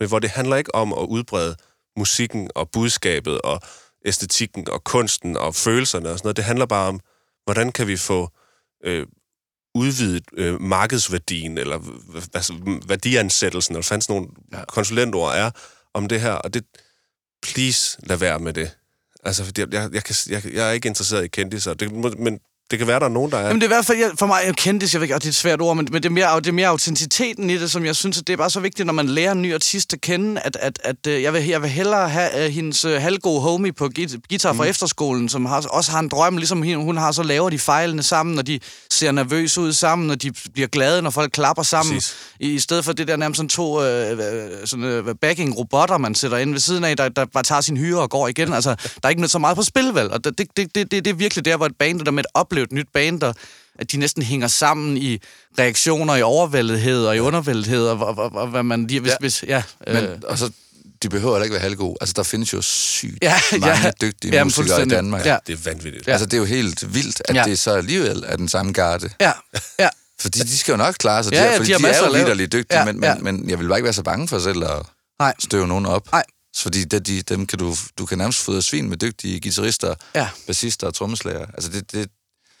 [0.00, 1.56] Men hvor det handler ikke om at udbrede
[1.96, 3.60] musikken og budskabet og
[4.04, 6.36] æstetikken og kunsten og følelserne og sådan noget.
[6.36, 7.00] Det handler bare om,
[7.44, 8.28] hvordan kan vi få
[8.84, 9.06] øh,
[9.74, 11.80] udvidet øh, markedsværdien, eller
[12.34, 14.64] altså, værdiansættelsen, eller sådan nogle ja.
[14.64, 15.50] konsulentord er,
[15.94, 16.32] om det her.
[16.32, 16.64] Og det,
[17.42, 18.70] please, lad være med det.
[19.24, 22.40] Altså, fordi jeg, jeg, kan, jeg, jeg er ikke interesseret i kendtiser, det, men
[22.70, 23.46] det kan være, der er nogen, der er.
[23.46, 25.26] Jamen det er i hvert fald, jeg, for mig, jeg kendte jeg ved og det
[25.26, 27.70] er et svært ord, men, men det, er mere, det er mere autenticiteten i det,
[27.70, 29.92] som jeg synes, at det er bare så vigtigt, når man lærer en ny artist
[29.92, 32.92] at kende, at, at, at øh, jeg, vil, jeg vil hellere have uh, hendes uh,
[32.92, 33.90] halvgode homie på
[34.28, 34.70] guitar fra mm.
[34.70, 38.02] efterskolen, som har, også har en drøm, ligesom hun, hun har, så laver de fejlene
[38.02, 38.60] sammen, og de
[38.90, 42.16] ser nervøse ud sammen, og de bliver glade, når folk klapper sammen, Præcis.
[42.40, 44.18] i, i stedet for det der nærmest sådan to øh,
[44.64, 48.00] sådan, øh, backing-robotter, man sætter ind ved siden af, der, der bare tager sin hyre
[48.00, 48.52] og går igen.
[48.52, 50.10] Altså, der er ikke så meget på spil, vel?
[50.10, 52.30] Og det, det, det, det, det er virkelig der, hvor et band, der med et
[52.54, 53.32] oplevet nyt band, der,
[53.78, 55.18] at de næsten hænger sammen i
[55.58, 59.00] reaktioner, i overvældethed og i undervældethed, og, og, og, og hvad man lige...
[59.00, 59.12] Hvis, Ja.
[59.12, 59.18] ja.
[59.20, 60.50] hvis, ja, øh, Men, og så,
[61.02, 61.96] de behøver heller ikke være halvgode.
[62.00, 63.90] Altså, der findes jo sygt Ja, mange ja.
[64.00, 64.88] dygtige Jamen, musikere i.
[64.88, 65.26] Danmark.
[65.26, 65.36] Ja.
[65.46, 66.06] Det er vanvittigt.
[66.06, 66.12] Ja.
[66.12, 67.44] Altså, det er jo helt vildt, at Ja.
[67.44, 69.10] det så alligevel er den samme garde.
[69.20, 69.32] ja,
[69.78, 69.88] ja.
[70.20, 71.32] Fordi de skal jo nok klare sig.
[71.32, 73.00] Ja, de, ja, er, fordi de har de, er masser jo vidderligt dygtige, Ja, men,
[73.00, 73.14] men, ja.
[73.14, 74.82] men jeg vil bare ikke være så bange for selv at
[75.18, 75.34] Nej.
[75.38, 76.12] støve nogen op.
[76.12, 76.24] Nej.
[76.58, 80.28] Fordi det, de, dem kan du, du kan nærmest fodre svin med dygtige guitarister, Ja.
[80.46, 81.46] bassister og trommeslager.
[81.54, 82.08] Altså, det, det,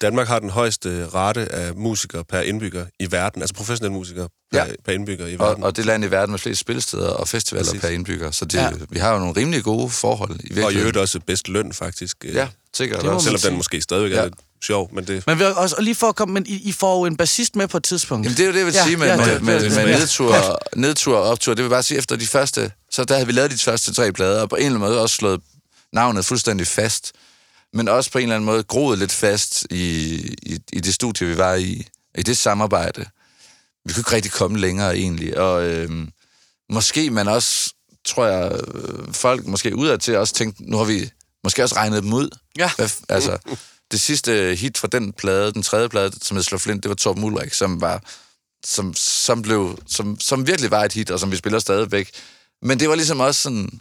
[0.00, 4.58] Danmark har den højeste rate af musikere per indbygger i verden, altså professionelle musikere per,
[4.58, 4.72] Ja.
[4.84, 5.64] per indbygger i og, verden.
[5.64, 7.80] og det land i verden med flest spilsteder og festivaler Præcis.
[7.80, 8.30] per indbygger.
[8.30, 8.70] Så det, Ja.
[8.90, 10.78] vi har jo nogle rimelig gode forhold i Og i virkeligheden.
[10.80, 12.16] øvrigt også bedst løn, faktisk.
[12.24, 13.24] øh, Ja, sikkert Det også.
[13.24, 14.24] Selvom den måske stadigvæk er Ja.
[14.24, 14.34] lidt
[14.64, 15.26] sjov, men det...
[15.26, 17.56] Men vi, også, og lige for at komme, men I, I får jo en bassist
[17.56, 18.24] med på et tidspunkt.
[18.26, 19.70] Jamen det er jo det, jeg vil Ja, sige med, ja, med, det- med, det-
[19.76, 19.98] med ja.
[19.98, 21.54] nedtur, nedtur og optur.
[21.54, 24.12] Det vil bare sige, efter de første, så der havde vi lavet de første tre
[24.12, 25.40] plader, og på en eller anden måde også slået
[25.92, 27.12] navnet fuldstændig fast.
[27.74, 31.26] Men også på en eller anden måde groet lidt fast i, i, i det studie,
[31.26, 31.86] vi var i,
[32.18, 33.06] i det samarbejde.
[33.84, 36.10] Vi kunne ikke rigtig komme længere egentlig, og øhm,
[36.70, 41.10] måske man også, tror jeg, øh, folk måske udad til også tænkte, nu har vi
[41.44, 42.28] måske også regnet dem ud.
[42.58, 42.70] Ja.
[42.76, 43.38] Hvad, altså,
[43.90, 46.94] det sidste hit fra den plade, den tredje plade, som hed Slå Flint, det var
[46.94, 48.02] Torben Ulrik, som var
[48.66, 52.10] som, som, blev, som, som virkelig var et hit, og som vi spiller stadigvæk.
[52.62, 53.80] Men det var ligesom også sådan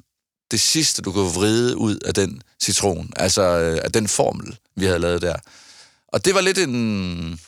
[0.52, 4.86] det sidste, du kunne vride ud af den citron, altså øh, af den formel, vi
[4.86, 5.36] havde lavet der.
[6.08, 7.40] Og det var lidt en...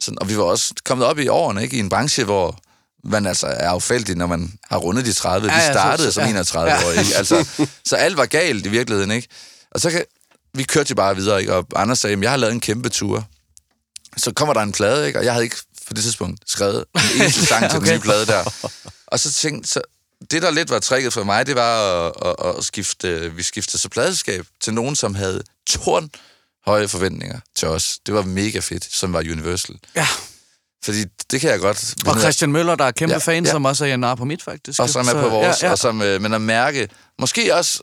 [0.00, 1.76] Sådan, og vi var også kommet op i årene, ikke?
[1.76, 2.58] I en branche, hvor
[3.04, 5.48] man altså er affældig, når man har rundet de 30.
[5.48, 6.28] Ja, vi ja, så- startede så- som ja.
[6.30, 7.14] 31 år, ikke?
[7.16, 7.46] Altså,
[7.84, 9.28] så alt var galt i virkeligheden, ikke?
[9.70, 10.04] Og så kan...
[10.54, 11.54] Vi kørte jo bare videre, ikke?
[11.54, 13.28] Og Anders sagde, "Jamen, jeg har lavet en kæmpe tur.
[14.16, 15.18] Så kommer der en plade, ikke?
[15.18, 15.56] Og jeg havde ikke
[15.88, 17.86] på det tidspunkt skrevet en eneste sang til Okay.
[17.86, 18.68] den nye plade der.
[19.06, 19.80] Og så tænkte så
[20.30, 22.12] det, der lidt var tricket for mig, det var at,
[22.48, 26.10] at, at skifte, vi skiftede så pladeskab til nogen, som havde torn
[26.66, 27.98] høje forventninger til os.
[28.06, 29.76] Det var mega fedt, som var Universal.
[29.96, 30.06] Ja.
[30.84, 31.94] Fordi det kan jeg godt...
[32.06, 33.50] Og Christian Møller, der er kæmpe Ja, fan, ja.
[33.50, 34.80] som også er en på mit, faktisk.
[34.80, 35.72] og som er på vores, Ja, ja.
[35.72, 37.82] og som, øh, men at mærke, måske også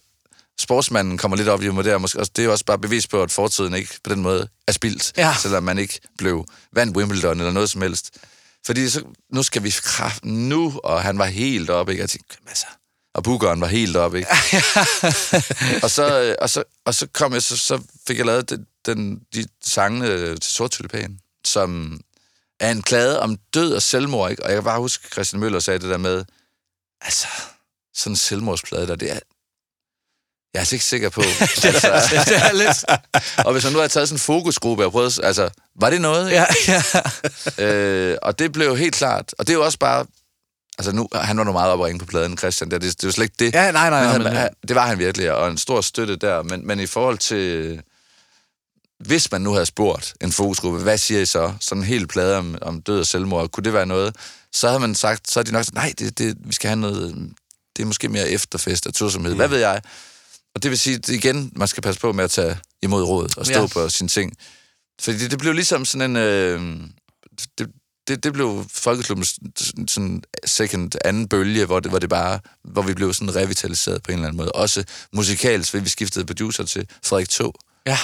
[0.59, 3.07] sportsmanden kommer lidt op i mig der, måske, også, det er jo også bare bevis
[3.07, 5.35] på, at fortiden ikke på den måde er spildt, Ja.
[5.41, 8.11] selvom man ikke blev vandt Wimbledon eller noget som helst.
[8.67, 9.03] Fordi så,
[9.33, 12.01] nu skal vi kraft nu, og han var helt oppe, ikke?
[12.01, 12.65] Jeg tænkte, altså,
[13.13, 14.29] og bookeren var helt oppe, ikke?
[15.83, 18.67] og, så, øh, og, så, og så kom jeg, så, så fik jeg lavet den,
[18.85, 21.99] den, de sangene til Sort Tulipan, som
[22.59, 24.43] er en klade om død og selvmord, ikke?
[24.43, 26.25] Og jeg kan bare huske, Christian Møller sagde det der med,
[27.01, 27.27] altså,
[27.93, 29.19] sådan en selvmordsplade der, det er...
[30.57, 31.21] Jeg er altså ikke sikker på.
[31.41, 33.01] altså, det er lidt...
[33.45, 35.49] og hvis man nu havde taget sådan en fokusgruppe og prøvet, altså,
[35.79, 36.31] var det noget?
[36.31, 36.45] Ikke?
[36.67, 36.81] Ja,
[37.57, 37.63] ja.
[37.65, 39.33] Øh, og det blev helt klart.
[39.39, 40.05] Og det er jo også bare,
[40.79, 42.71] Altså nu, han var nu meget op at ringe på pladen, Christian.
[42.71, 43.53] Det, det, det var slet ikke det.
[43.53, 45.81] Ja, nej, nej, men nej, han, men- han, det var han virkelig, og en stor
[45.81, 46.43] støtte der.
[46.43, 47.81] Men, men i forhold til...
[48.99, 51.53] Hvis man nu havde spurgt en fokusgruppe, hvad siger I så?
[51.61, 54.15] Sådan en hel plade om, om død og selvmord, kunne det være noget?
[54.53, 56.79] Så havde man sagt, så havde de nok sagt, nej, det, det, vi skal have
[56.79, 57.29] noget...
[57.77, 59.35] Det er måske mere efterfest og tursomhed.
[59.35, 59.81] Hvad ved jeg?
[60.57, 63.45] Og det vil sige, igen, man skal passe på med at tage imod råd og
[63.45, 63.61] stå Ja.
[63.61, 63.67] ja.
[63.67, 64.33] på sine ting.
[65.01, 66.15] Fordi det, det blev ligesom sådan en...
[66.17, 66.61] Øh,
[67.57, 67.67] det,
[68.07, 69.39] det, det blev Folkeklubbens
[69.87, 74.11] sådan second, anden bølge, hvor det, hvor det bare, hvor vi blev sådan revitaliseret på
[74.11, 74.51] en eller anden måde.
[74.51, 74.83] Også
[75.13, 77.53] musikalsk, fordi vi skiftede producer til Frederik Tog,
[77.85, 77.97] Ja.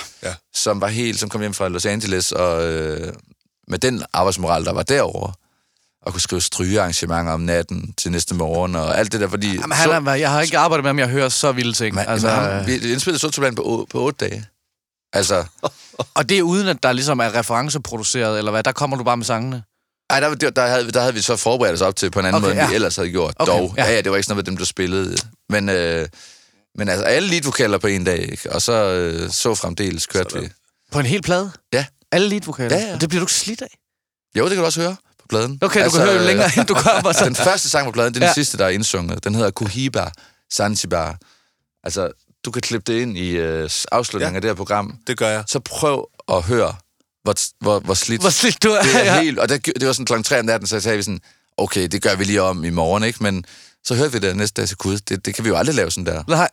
[0.54, 3.14] som var helt, som kom hjem fra Los Angeles, og øh,
[3.68, 5.34] med den arbejdsmoral, der var derovre,
[6.06, 9.54] og kunne skrive strygearrangementer om natten til næste morgen, og alt det der, fordi...
[9.54, 11.95] Jamen, han er, jeg har ikke arbejdet med ham, jeg hører så vilde ting.
[11.95, 14.45] Man, altså, altså, ham, vi indspillede Sotoplan på, på otte dage.
[15.14, 15.45] Altså,
[16.18, 18.64] og det er uden, at der ligesom er referenceproduceret, eller hvad?
[18.64, 19.64] Der kommer du bare med sangene.
[20.10, 22.26] ej, der, der, der, havde, der havde vi så forberedt os op til på en
[22.26, 22.70] anden Okay, måde, end ja.
[22.70, 23.36] vi ellers havde gjort.
[23.39, 23.86] Okay, Dog, ja.
[23.86, 23.91] ja.
[23.91, 25.16] ja, det var ikke sådan noget, med dem, der spillede.
[25.49, 26.08] Men, øh,
[26.78, 28.51] men altså, alle leadvokaler på en dag, ikke?
[28.51, 30.43] og så, øh, så fremdeles kørte Sådan.
[30.43, 30.49] vi.
[30.91, 31.51] På en hel plade?
[31.74, 31.86] Ja.
[32.12, 32.78] Alle leadvokaler?
[32.78, 32.93] Ja, ja.
[32.93, 33.78] Og Det bliver du ikke slidt af?
[34.38, 35.60] Jo, det kan du også høre på pladen.
[35.62, 37.12] Okay, du altså, kan høre jo længere, end du kommer.
[37.20, 37.26] Så.
[37.26, 38.28] Den første sang på pladen, det er den Ja.
[38.28, 38.34] ja.
[38.34, 39.24] sidste, der er indsunget.
[39.24, 40.10] Den hedder Cohiba
[40.54, 41.18] Zanzibar.
[41.84, 42.12] Altså,
[42.46, 44.38] du kan klippe det ind i øh, afslutningen Ja.
[44.38, 44.98] af det her program.
[45.08, 45.44] Det gør jeg.
[45.48, 46.76] Så prøv at høre,
[47.24, 48.82] hvor, hvor, hvor slidt Hvor slidt du er.
[48.82, 49.22] det er ja.
[49.22, 49.40] helt...
[49.40, 51.20] Og det, det var sådan klokken 3 om natten, så sagde vi sådan,
[51.58, 53.24] okay, det gør vi lige om i morgen, ikke?
[53.24, 53.46] Men
[53.86, 54.98] så hørte vi det næste dag til Gud.
[54.98, 56.24] Det, det kan vi jo aldrig lave sådan der.
[56.28, 56.50] Nej.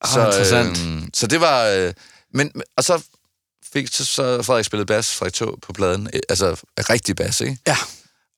[0.00, 0.82] Ah, interessant.
[0.86, 1.64] øhm, så det var...
[1.66, 1.92] Øh,
[2.34, 3.02] men, og så
[3.72, 6.08] fik så, så Frederik spillet bas, Frederik Tog på pladen.
[6.14, 7.58] øh, Altså rigtig bas, ikke?
[7.66, 7.76] Ja.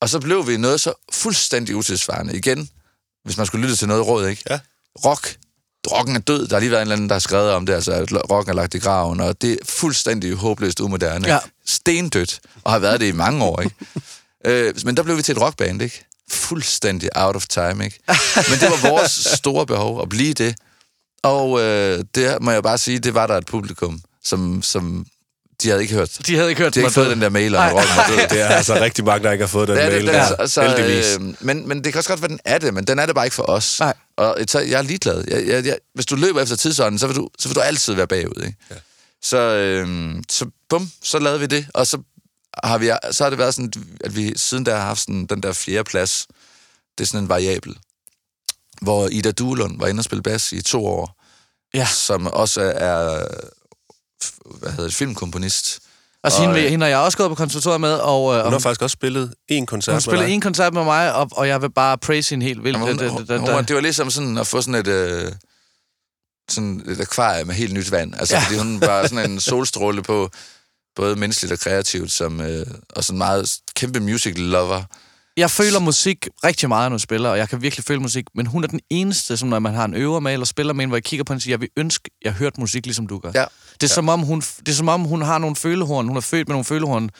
[0.00, 2.36] Og så blev vi noget så fuldstændig utilsvarende.
[2.36, 2.68] Igen,
[3.24, 4.42] hvis man skulle lytte til noget råd, ikke?
[4.50, 4.60] Ja.
[5.04, 5.36] Rock.
[5.90, 6.46] Rocken er død.
[6.48, 8.50] Der har lige været en eller anden, der har skrevet om det, altså at rocken
[8.50, 11.28] er lagt i graven, og det er fuldstændig håbløst umoderne.
[11.28, 11.38] Ja.
[11.66, 13.74] Stendødt, og har været det i mange år, ikke?
[14.46, 16.04] øh, men der blev vi til et rockband, ikke?
[16.30, 17.98] Fuldstændig out of time, ikke?
[18.50, 20.56] Men det var vores store behov at blive det.
[21.22, 25.06] Og øh, det må jeg bare sige, det var der et publikum, som, som
[25.62, 26.18] de havde ikke hørt.
[26.26, 28.06] De havde ikke hørt De har ikke fået den der mail om, at rocken var
[28.08, 28.28] død.
[28.30, 30.06] Det er altså rigtig mange, der ikke har fået den Ja, mail.
[30.06, 31.16] det, det, altså, Heldigvis.
[31.20, 33.14] øh, men, men det kan også godt være, den er det, men den er det
[33.14, 33.80] bare ikke for os.
[33.80, 33.94] Nej.
[34.16, 35.24] Og så, jeg er ligeglad.
[35.28, 37.94] Jeg, jeg, jeg, hvis du løber efter tidsånden, så vil du, så vil du altid
[37.94, 38.42] være bagud.
[38.46, 38.58] Ikke?
[38.70, 38.74] Ja.
[39.22, 41.98] Så, øh, så bum, så lavede vi det, og så
[42.64, 43.72] har, vi, så har det været sådan,
[44.04, 46.26] at vi siden der har haft sådan, den der fjerde plads.
[46.98, 47.76] Det er sådan en variabel,
[48.82, 51.18] hvor Ida Duelund var inde og spille bas i to år,
[51.74, 51.86] Ja.
[51.86, 53.24] som også er
[54.60, 55.80] hvad hedder det, filmkomponist.
[56.24, 58.56] Og hende, vil- hende har jeg også gået på konservatoriet med, og, øh, Hun har
[58.56, 60.32] og faktisk også spillet en koncert hun med spiller dig.
[60.34, 62.78] en koncert med mig, og, og jeg vil bare praise hende helt vildt.
[62.78, 64.60] Jamen, hun, Det- hun, det- det- hun, det- hun, det var ligesom sådan at få
[64.60, 64.86] sådan et...
[64.88, 65.32] Øh,
[66.50, 68.14] sådan et akvarie med helt nyt vand.
[68.14, 68.42] Altså, ja.
[68.42, 70.30] fordi hun var sådan en solstråle på
[70.96, 74.82] både menneskeligt og kreativt, som, øh, og sådan meget kæmpe music lover.
[75.36, 78.46] Jeg føler musik rigtig meget, når jeg spiller, og jeg kan virkelig føle musik, men
[78.46, 80.90] hun er den eneste, som når man har en øver med, eller spiller med en,
[80.90, 83.18] hvor jeg kigger på hende og siger, jeg vil ønske, jeg hørte musik, ligesom du
[83.18, 83.30] gør.
[83.34, 83.44] Ja.
[83.80, 86.20] Det, er som om hun, det er som om, hun har nogle følehorn, hun er
[86.20, 87.10] født med nogle følehorn,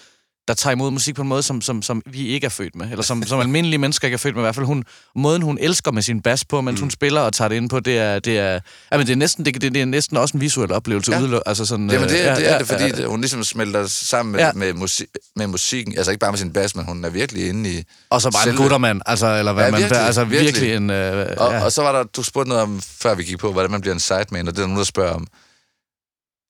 [0.48, 2.90] der tager imod musik på en måde, som, som, som vi ikke er født med,
[2.90, 4.42] eller som, som almindelige mennesker ikke er født med.
[4.42, 4.84] I hvert fald hun,
[5.16, 6.82] måden, hun elsker med sin bas på, mens mm.
[6.84, 8.61] hun spiller og tager det ind på, det er, det er,
[8.92, 11.12] jamen, det er, næsten, det, det, er næsten også en visuel oplevelse.
[11.12, 11.20] Ja.
[11.20, 11.38] Ja.
[11.46, 13.07] altså sådan, Jamen, det, øh, ja, det er ja, det, fordi ja, ja.
[13.07, 14.46] hun ligesom smelter sammen med, Ja.
[14.46, 14.53] ja.
[14.53, 15.94] med, musik, med musikken.
[15.96, 17.82] Altså ikke bare med sin bas, men hun er virkelig inde i...
[18.11, 20.76] Og så bare en selve- guttermand, altså, eller hvad Ja, man, virkelig, altså virkelig, virkelig.
[20.76, 20.90] en...
[20.90, 21.64] Øh, Og, ja.
[21.64, 23.94] og så var der, du spurgte noget om, før vi gik på, hvordan man bliver
[23.94, 25.26] en sideman, og det er der nogen, der spørger om.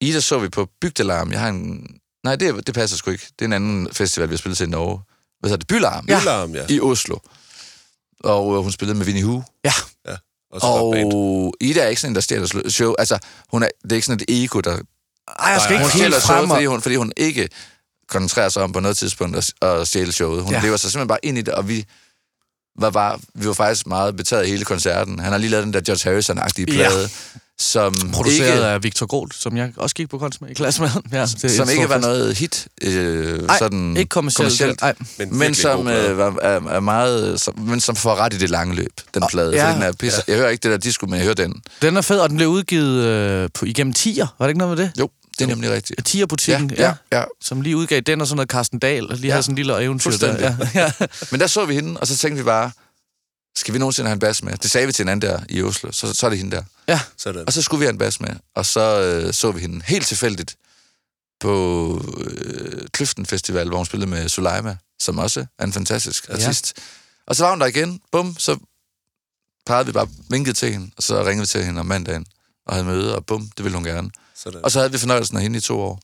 [0.03, 1.33] Ida så vi på Bygdelarm.
[1.33, 1.87] Jeg har en...
[2.25, 3.27] Nej, det, det passer sgu ikke.
[3.39, 5.01] Det er en anden festival, vi har spillet til i Norge.
[5.41, 5.67] Hvad hedder det?
[5.67, 6.05] Bylarm.
[6.09, 6.21] Ja.
[6.21, 6.65] Bylarm, ja.
[6.69, 7.17] I Oslo.
[8.25, 9.45] Og øh, hun spillede med Winnie Hu.
[9.65, 9.73] ja.
[10.53, 10.73] Og så var.
[11.15, 12.95] Og Ida er ikke sådan en, der stjæler show.
[12.99, 13.19] Altså,
[13.51, 14.71] hun er, det er ikke sådan et ego, der...
[15.39, 16.49] Ej, jeg skal ikke Hun helt stjæler og...
[16.49, 17.49] fordi hun, fordi hun ikke
[18.09, 20.43] koncentrerer sig om på noget tidspunkt at, at stjæle showet.
[20.43, 20.59] Hun Ja.
[20.59, 20.65] ja.
[20.65, 21.85] lever sig simpelthen bare ind i det, og vi
[22.79, 25.19] var, bare, vi var faktisk meget betaget af hele koncerten.
[25.19, 26.91] Han har lige lavet den der George Harrison-agtige Ja.
[27.59, 30.83] Som Produceret ikke, af Victor Groth, som jeg også gik på kunst med i klasse
[30.83, 30.91] med.
[31.13, 32.69] Ja, det som ikke var noget hit.
[32.83, 34.49] Øh, Ej, sådan Ikke kommercielt.
[34.49, 34.81] kommercielt.
[34.81, 34.95] Nej.
[35.19, 38.51] Men, Men som øh, var, er, er meget, som, men som får ret i det
[38.51, 39.53] lange løb, den plade.
[39.55, 39.69] ja.
[39.69, 39.75] Ja.
[39.75, 40.23] Den er pisse.
[40.29, 41.63] Jeg hører ikke det der disco, men jeg hører den.
[41.83, 44.27] Den er fed, og den blev udgivet øh, på, igennem Tier.
[44.39, 44.93] Var det ikke noget med det?
[44.99, 46.07] Jo, det er nemlig rigtigt.
[46.07, 47.25] Tier-butikken, Ja, ja, ja.
[47.41, 49.07] Som lige udgav den og sådan noget Carsten Dahl.
[49.11, 50.37] Lige Ja, havde sådan en lille eventyr der.
[50.39, 50.93] Ja, ja.
[51.31, 52.71] Men der så vi hende, og så tænkte vi bare,
[53.57, 54.57] skal vi nogensinde have en bas med?
[54.57, 56.63] Det sagde vi til en anden der i Oslo, så, så er det hende der.
[56.89, 57.01] ja.
[57.17, 57.47] Sådan.
[57.47, 60.07] Og så skulle vi have en bas med, og så øh, så vi hende helt
[60.07, 60.57] tilfældigt
[61.41, 66.75] på øh, Kløften Festival, hvor hun spillede med Suleima, som også er en fantastisk artist.
[66.77, 66.83] Ja.
[67.27, 68.59] Og så var hun der igen, bum, så
[69.67, 72.27] pegede vi bare vinket til hende, og så ringede vi til hende om mandagen,
[72.67, 74.11] og havde møde, og bum, det ville hun gerne.
[74.37, 74.65] Sådan.
[74.65, 76.01] Og så havde vi fornøjelsen af hende i to år,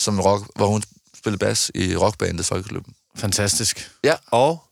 [0.00, 0.82] som rock, hvor hun
[1.16, 2.94] spillede bas i rockbandet Folkeklubben.
[3.16, 3.90] Fantastisk.
[4.26, 4.64] Og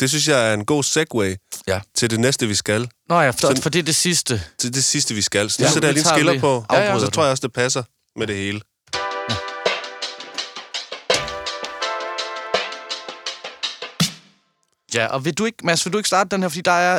[0.00, 1.36] det synes jeg er en god segue
[1.66, 1.80] Ja.
[1.94, 2.88] til det næste, vi skal.
[3.08, 4.42] Nå ja, for, Sådan- for det er det sidste.
[4.58, 5.50] Til det sidste, vi skal.
[5.50, 7.40] Så nu Ja, sætter jeg lige en skiller på, afbryder og så tror jeg også,
[7.46, 7.82] det passer
[8.16, 8.60] med det hele.
[14.94, 16.96] Ja, og vil du ikke, Mads, vil du ikke starte den her, fordi der er...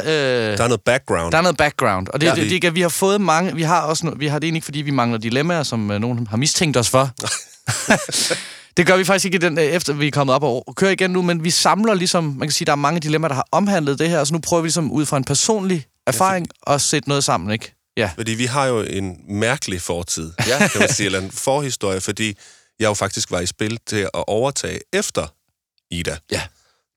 [0.52, 1.32] Øh, Der er noget background.
[1.32, 2.34] Der er noget background, og det, Ja.
[2.36, 2.42] ja.
[2.42, 3.56] det, det, det, vi har fået mange...
[3.56, 6.00] Vi har også no, vi har det egentlig ikke, fordi vi mangler dilemmaer, som øh,
[6.00, 7.10] nogen har mistænkt os for.
[8.78, 10.92] det gør vi faktisk ikke, i den, øh, efter vi er kommet op og kører
[10.92, 12.24] igen nu, men vi samler ligesom...
[12.24, 14.62] Man kan sige, der er mange dilemmaer, der har omhandlet det her, så nu prøver
[14.62, 17.74] vi ligesom ud fra en personlig erfaring at sætte noget sammen, ikke?
[17.98, 18.12] Ja.
[18.16, 20.68] Fordi vi har jo en mærkelig fortid, Ja.
[20.68, 22.38] kan man sige, eller en forhistorie, fordi
[22.80, 25.28] jeg jo faktisk var i spil til at overtage efter
[25.92, 26.18] Ida.
[26.32, 26.42] Ja.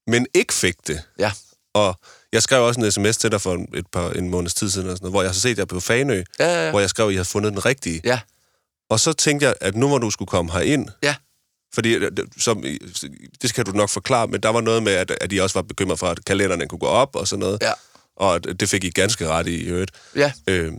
[0.07, 1.03] Men ikke fik det.
[1.19, 1.33] Ja.
[1.75, 1.99] Og
[2.33, 4.97] jeg skrev også en sms til dig for et par, en måneds tid siden, og
[4.97, 6.71] sådan noget, hvor jeg så set jer på Fanø, Ja, ja, ja.
[6.71, 8.01] hvor jeg skrev, at I havde fundet den rigtige.
[8.05, 8.21] Ja.
[8.91, 10.89] Og så tænkte jeg, at nu må du skulle komme herind.
[11.03, 11.15] Ja.
[11.75, 12.65] Fordi, øh, det- som,
[13.43, 15.63] det skal du nok forklare, men der var noget med, at, at I også var
[15.63, 17.59] bekymret for, at kalenderne kunne gå op og sådan noget.
[17.63, 17.73] Ja.
[18.17, 19.91] Og at det fik I ganske ret i, i øvrigt.
[20.17, 20.33] Ja.
[20.47, 20.73] Øh,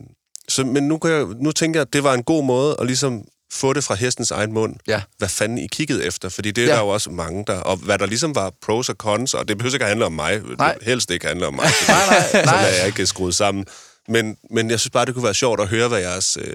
[0.50, 2.86] så, men nu, kan jeg, nu tænker jeg, at det var en god måde at
[2.88, 3.24] ligesom
[3.54, 5.02] få det fra hestens egen mund, Ja.
[5.18, 6.30] hvad fanden I kiggede efter.
[6.30, 6.72] Fordi det Ja.
[6.72, 7.54] der jo også mange, der...
[7.60, 10.12] Og hvad der ligesom var pros og cons, og det behøver ikke at handle om
[10.14, 10.42] mig.
[10.58, 10.74] Nej.
[10.74, 11.66] Det helst ikke handle om mig.
[11.88, 12.64] Nej, nej, nej.
[12.64, 13.66] er jeg ikke skruet sammen.
[14.08, 16.38] Men, men jeg synes bare, det kunne være sjovt at høre, hvad jeres...
[16.42, 16.54] Øh,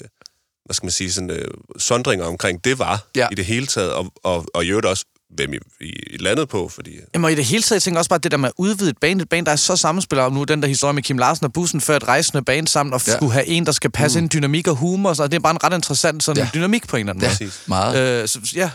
[0.69, 1.45] hvad skal man sige, sådan, øh,
[1.79, 3.27] sondringer omkring det var Ja.
[3.33, 5.05] i det hele taget, og, og, og i øvrigt også,
[5.37, 6.91] hvem I, I, landede på, fordi...
[7.15, 8.91] Jamen, og i det hele taget, jeg tænker også bare, det der med at udvide
[8.91, 11.19] et band, et band, der er så sammenspiller om nu, den der historie med Kim
[11.19, 13.13] Larsen og Bussen, før et rejsende band sammen, og Ja.
[13.13, 13.17] ja.
[13.17, 14.25] skulle have en, der skal passe mm.
[14.25, 16.45] ind dynamik og humor, så det er bare en ret interessant sådan Ja.
[16.45, 16.51] ja.
[16.59, 17.51] dynamik på en eller anden Ja, måde.
[17.51, 17.63] Præcis.
[17.69, 18.23] meget.
[18.23, 18.71] Øh, så, ja.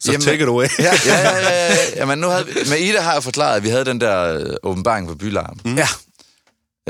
[0.00, 0.66] Så Jamen- take it away.
[0.78, 1.76] Ja, ja, ja, ja, ja.
[1.96, 4.46] Jamen, nu havde vi, med Ida har jeg forklaret, at vi havde den der øh,
[4.62, 5.58] åbenbaring på Bylarm.
[5.64, 5.76] Mm.
[5.76, 5.88] ja.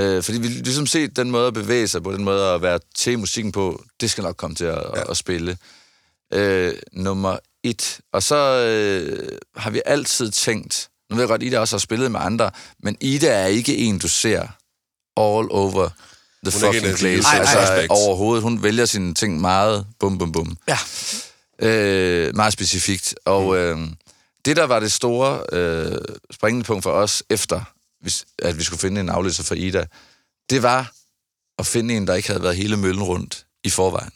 [0.01, 2.78] Øh, fordi vi ligesom set den måde at bevæge sig på, den måde at være
[2.96, 5.11] til musikken på, det skal nok komme til at, ja.
[5.11, 5.57] at spille.
[6.32, 8.01] Øh, nummer et.
[8.12, 12.11] Og så øh, har vi altid tænkt, nu ved jeg godt, Ida også har spillet
[12.11, 12.51] med andre,
[12.82, 14.40] men Ida er ikke en, du ser
[15.16, 15.88] all over
[16.46, 17.18] the Hun fucking place.
[17.18, 17.90] usual Altså suspects.
[17.90, 18.42] overhovedet.
[18.42, 20.57] Hun vælger sine ting meget bum bum bum.
[20.68, 20.78] Ja.
[21.59, 23.14] Øh, meget specifikt.
[23.24, 23.78] Og øh,
[24.44, 25.98] det, der var det store øh,
[26.30, 27.61] springende punkt for os, efter
[28.42, 29.86] at vi skulle finde en afløser for Ida,
[30.51, 30.92] det var
[31.59, 34.12] at finde en, der ikke havde været hele møllen rundt i forvejen.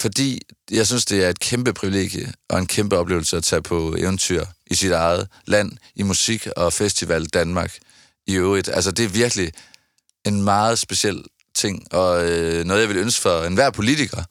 [0.00, 3.94] Fordi jeg synes, det er et kæmpe privilegie og en kæmpe oplevelse at tage på
[3.98, 7.78] eventyr i sit eget land, i musik og festival Danmark
[8.26, 8.68] i øvrigt.
[8.68, 9.52] Altså, det er virkelig
[10.24, 11.24] en meget speciel
[11.54, 14.22] ting, og øh, noget, jeg vil ønske for enhver politiker,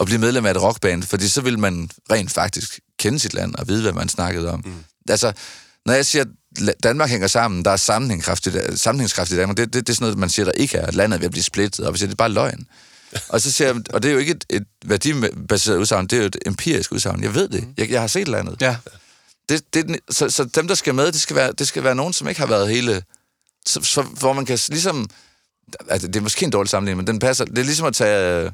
[0.00, 3.54] at blive medlem af et rockband, fordi så vil man rent faktisk kende sit land
[3.54, 4.62] og vide, hvad man snakkede om.
[4.64, 4.84] Mm.
[5.08, 5.32] Altså,
[5.86, 6.24] når jeg siger,
[6.82, 10.04] Danmark hænger sammen, der er sammenhængskraft i, sammenhængskraft i Danmark, det, det, det er sådan
[10.04, 11.98] noget, man siger, der ikke er, at landet er ved at blive splittet, og vi
[11.98, 12.66] siger, det er bare løgn.
[13.28, 16.20] Og så siger jeg, og det er jo ikke et, et værdibaseret udsagn, det er
[16.20, 17.22] jo et empirisk udsagn.
[17.22, 17.68] Jeg ved det.
[17.76, 18.56] Jeg, jeg har set landet.
[18.60, 18.76] Ja.
[19.48, 22.12] Det, det, så, så dem, der skal med, det skal, være, det skal være nogen,
[22.12, 23.02] som ikke har været hele...
[23.66, 25.08] Så, så, hvor man kan ligesom...
[25.88, 27.44] Altså, det er måske en dårlig sammenligning, men den passer.
[27.44, 28.44] Det er ligesom at tage...
[28.44, 28.50] øh,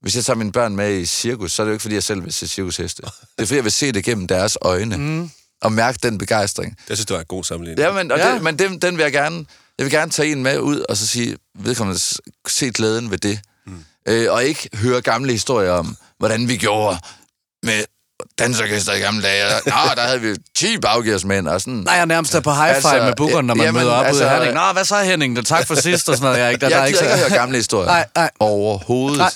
[0.00, 2.02] Hvis jeg tager mine børn med i cirkus, så er det jo ikke, fordi jeg
[2.02, 3.02] selv vil se cirkusheste.
[3.02, 4.96] Det er, fordi jeg vil se det gennem deres øjne.
[4.96, 5.30] Mm.
[5.62, 6.76] Og mærke den begejstring.
[6.88, 7.86] Jeg synes, det var en god sammenligning.
[7.88, 8.32] Ja, men, og Ja.
[8.34, 9.46] Det, men den, den vil jeg gerne...
[9.78, 12.00] Jeg vil gerne tage en med ud, og så sige, vedkommende
[12.48, 13.40] se glæden ved det.
[13.66, 13.84] Mm.
[14.08, 16.98] Øh, og ikke høre gamle historier om, hvordan vi gjorde
[17.62, 17.84] med
[18.38, 19.50] dansorkester i gamle dage.
[19.66, 21.74] Nå, der havde vi 10 baggearsmænd og sådan.
[21.74, 23.92] Nej, jeg er nærmest er på high five Altså, med bookeren, når man jamen, møder
[23.92, 24.54] op altså- ude i Herning.
[24.54, 25.36] Nå, hvad så Henning?
[25.36, 26.38] Da, tak for sidst og sådan noget.
[26.38, 27.24] Jeg, er ikke, der, der er jeg ikke ikke så...
[27.24, 27.86] at høre gamle historier.
[27.86, 28.30] Nej, nej.
[28.40, 29.18] Overhovedet.
[29.18, 29.30] Nej.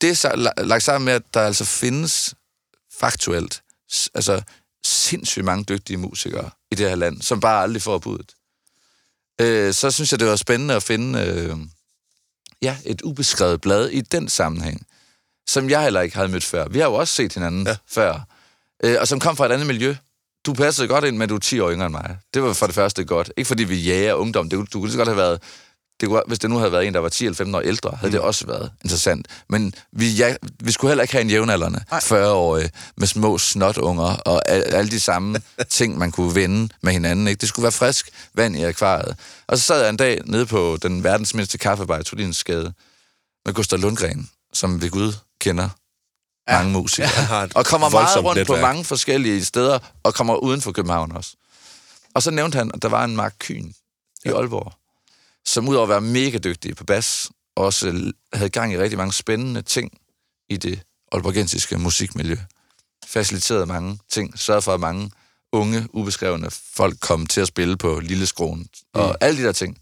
[0.00, 2.34] Det er så la- lagt sammen med, at der altså findes
[3.00, 3.60] faktuelt
[4.14, 4.40] altså
[4.86, 8.32] sindssygt mange dygtige musikere i det her land, som bare aldrig får budet.
[9.40, 11.56] Øh, så synes jeg, det var spændende at finde øh,
[12.62, 14.86] ja, et ubeskrevet blad i den sammenhæng,
[15.48, 16.68] som jeg heller ikke havde mødt før.
[16.68, 17.76] Vi har jo også set hinanden Ja.
[17.86, 18.20] før,
[18.84, 19.94] øh, og som kom fra et andet miljø.
[20.46, 22.18] Du passede godt ind at du er 10 år yngre end mig.
[22.34, 23.32] Det var for det første godt.
[23.36, 24.48] Ikke fordi vi jager ungdom.
[24.50, 25.42] Det, du kunne lige så godt have været...
[26.00, 27.90] Det kunne, hvis det nu havde været en, der var 10 eller 15 år ældre,
[27.96, 28.12] havde mm.
[28.12, 29.26] det også været interessant.
[29.48, 34.48] Men vi, ja, vi skulle heller ikke have en jævnaldrende 40-årige med små snotunger og
[34.48, 35.40] al, alle de samme
[35.70, 37.28] ting, man kunne vende med hinanden.
[37.28, 37.40] Ikke?
[37.40, 39.16] Det skulle være frisk vand i akvariet.
[39.46, 42.72] Og så sad jeg en dag nede på den verdens mindste kaffebar i Tulinsgade
[43.44, 45.68] med Gustav Lundgren, som vi Gud kender
[46.48, 46.56] ja.
[46.58, 47.44] mange musikere.
[47.44, 48.58] Et Og kommer meget rundt netværk.
[48.58, 51.36] på mange forskellige steder, og kommer uden for København også.
[52.14, 53.72] Og så nævnte han, at der var en Mark Kyn
[54.24, 54.72] i Aalborg,
[55.46, 59.62] som udover at være mega dygtig på bas, også havde gang i rigtig mange spændende
[59.62, 59.98] ting
[60.48, 60.82] i det
[61.12, 62.36] aalborgensiske musikmiljø.
[63.06, 65.10] Faciliterede mange ting, sørgede for, at mange
[65.52, 69.14] unge, ubeskrevne folk kom til at spille på Lille Skroen, og mm.
[69.20, 69.78] alle de der ting.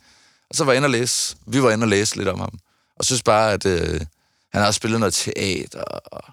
[0.50, 2.58] Og så var jeg inde og læse, vi var inde og læse lidt om ham,
[2.96, 4.00] og synes bare, at øh,
[4.52, 6.24] han har spillet noget teater, og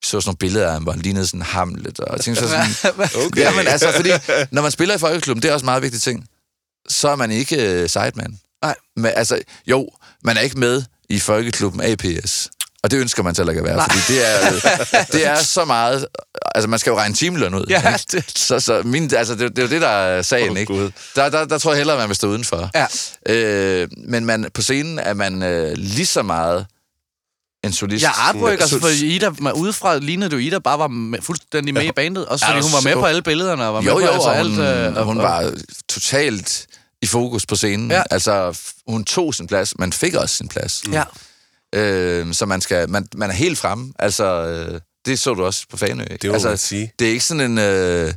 [0.00, 2.42] vi så sådan nogle billeder af ham, hvor han lignede sådan Hamlet, og jeg tænkte
[2.42, 3.40] så sådan, Okay.
[3.40, 4.08] Ja, men altså, fordi
[4.54, 6.28] når man spiller i Folkeklubben, det er også en meget vigtig ting.
[6.88, 8.40] så er man ikke øh, sideman.
[8.64, 8.74] Nej.
[8.96, 9.88] Men, altså, jo,
[10.24, 12.48] man er ikke med i folkeklubben APS.
[12.82, 14.50] Og det ønsker man til ikke at være, fordi det er,
[15.12, 16.06] det er så meget...
[16.54, 17.64] Altså, man skal jo regne timeløn ud.
[17.70, 18.04] Ja, ikke?
[18.12, 20.72] det- Så, så min, altså, det, det er jo det, der er sagen, Åh, ikke?
[20.74, 20.90] Gud.
[21.16, 22.70] Der, der, der tror jeg hellere, man vil stå udenfor.
[22.74, 22.86] Ja.
[23.34, 26.66] Øh, men man, på scenen er man øh, lige så meget
[27.64, 28.02] en solist.
[28.02, 31.74] Ja, artwork, altså Så- for Ida, man, udefra lignede du, Ida bare var med, fuldstændig
[31.74, 33.74] med i bandet, også Ja, fordi og hun var med så- på alle billederne, og
[33.74, 34.48] var med Jo, på jo, altså og alt.
[34.50, 35.52] hun, øh, og hun var
[35.88, 36.66] totalt
[37.04, 37.90] i fokus på scenen.
[37.90, 38.02] Ja.
[38.10, 40.82] Altså, hun tog sin plads, men fik også sin plads.
[40.92, 41.04] Ja.
[41.74, 43.92] Øh, så man, skal, man, man er helt fremme.
[43.98, 46.04] Altså, øh, det så du også på Fanø.
[46.22, 46.92] Det altså, man sige.
[46.98, 47.58] Det er ikke sådan en...
[47.58, 48.12] Øh,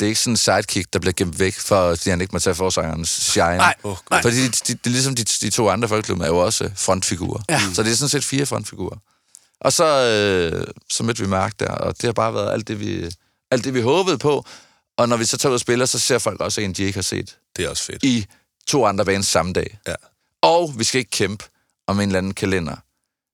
[0.00, 2.38] det er ikke sådan en sidekick, der bliver gemt væk, for fordi han ikke må
[2.38, 3.56] tage forsangerens shine.
[3.56, 4.22] Nej, Åh, nej.
[4.22, 7.42] Fordi de, de, de, ligesom de, de to andre folkeklubber er jo også frontfigurer.
[7.48, 7.60] Ja.
[7.74, 8.96] Så det er sådan set fire frontfigurer.
[9.60, 12.80] Og så, øh, så mødte vi Mark der, og det har bare været alt det,
[12.80, 13.10] vi,
[13.50, 14.44] alt det, vi håbede på.
[15.00, 16.96] Og når vi så tager ud og spiller, så ser folk også en, de ikke
[16.96, 18.02] har set Det er også fedt.
[18.04, 18.26] i
[18.66, 19.78] to andre bands samme dag.
[19.86, 19.94] Ja.
[20.42, 21.44] Og vi skal ikke kæmpe
[21.86, 22.76] om en eller anden kalender.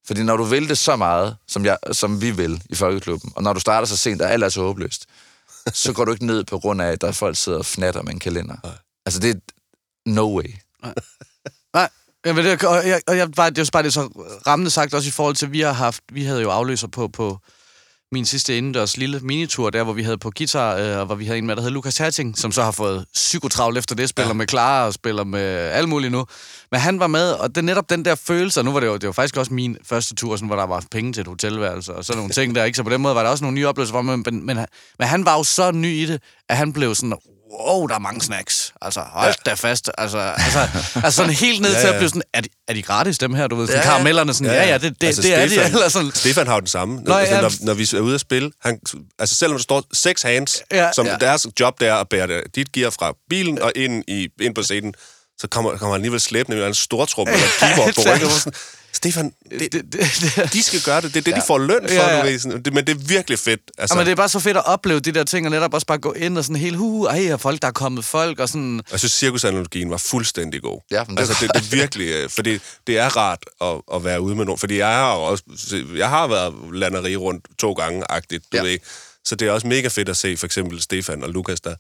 [0.06, 3.42] Fordi når du vil det så meget, som, jeg, som vi vil i Folkeklubben, og
[3.42, 5.06] når du starter så sent, og alt er så håbløst,
[5.72, 8.02] så går du ikke ned på grund af, at der er folk sidder og fnatter
[8.02, 8.56] med en kalender.
[8.64, 8.72] Nej.
[9.06, 9.40] Altså, det er
[10.06, 10.54] no way.
[11.74, 11.88] Nej,
[12.24, 14.02] jeg ved det, og jeg, og jeg det er jo bare det så
[14.46, 17.08] rammende sagt også i forhold til, at vi har haft, vi havde jo afløser på,
[17.08, 17.38] på
[18.16, 21.24] min sidste indendørs lille minitur, der hvor vi havde på guitar, øh, og hvor vi
[21.24, 24.28] havde en med, der hed Lukas Herting, som så har fået psykotravl efter det, spiller
[24.28, 24.32] ja.
[24.34, 25.40] med Clara og spiller med
[25.78, 26.26] alt muligt nu.
[26.70, 28.86] Men han var med, og det er netop den der følelse, og nu var det
[28.86, 31.26] jo, det var faktisk også min første tur, sådan, hvor der var penge til et
[31.26, 32.76] hotelværelse, og sådan nogle ting der, ikke?
[32.76, 34.58] Så på den måde var der også nogle nye oplevelser for mig, men, men,
[34.98, 37.14] men han var jo så ny i det, at han blev sådan,
[37.52, 38.72] wow, der er mange snacks.
[38.82, 39.90] Altså, hold da fast.
[39.98, 41.98] Altså, altså, altså sådan helt ned Ja, til at ja.
[41.98, 43.66] blive sådan, er de, er de gratis, dem her, du ved?
[43.66, 43.90] Sådan Ja, ja.
[43.92, 45.50] karamellerne, sådan, ja, ja, det, det, altså, det er de.
[45.50, 47.00] Stefan, Eller sådan, Stefan har jo den samme.
[47.02, 47.40] Nå, altså, ja.
[47.40, 48.78] når, når vi er ude at spille, han,
[49.18, 50.84] altså selvom der står seks hands, Ja.
[50.84, 51.12] ja, som Ja.
[51.12, 51.18] ja.
[51.18, 54.54] deres job der er at bære det, dit gear fra bilen og ind, i, ind
[54.54, 54.94] på scenen,
[55.38, 58.52] så kommer, kommer han alligevel slæbende med en stortrum eller keyboard på ryggen.
[58.96, 61.14] Stefan, det, det, det, de skal gøre det.
[61.14, 61.36] Det er det, ja.
[61.36, 62.20] de får løn for, Ja, ja.
[62.20, 63.60] Du ved, sådan, men det er virkelig fedt.
[63.78, 65.74] Altså, Ja, men det er bare så fedt at opleve de der ting, og netop
[65.74, 68.38] også bare gå ind og sådan helt, hu, ej, her folk, der er kommet folk,
[68.40, 68.80] og sådan...
[68.90, 70.80] Jeg synes, cirkusanalogien var fuldstændig god.
[70.90, 72.08] Ja, men det- altså, det, det er virkelig...
[72.08, 74.58] øh, Fordi det er rart at, at være ude med nogen.
[74.58, 75.44] Fordi jeg har også...
[75.96, 78.62] Jeg har været landeri rundt to gange, agtigt, du ja.
[78.62, 78.78] ved.
[79.24, 81.74] Så det er også mega fedt at se for eksempel Stefan og Lukas, der,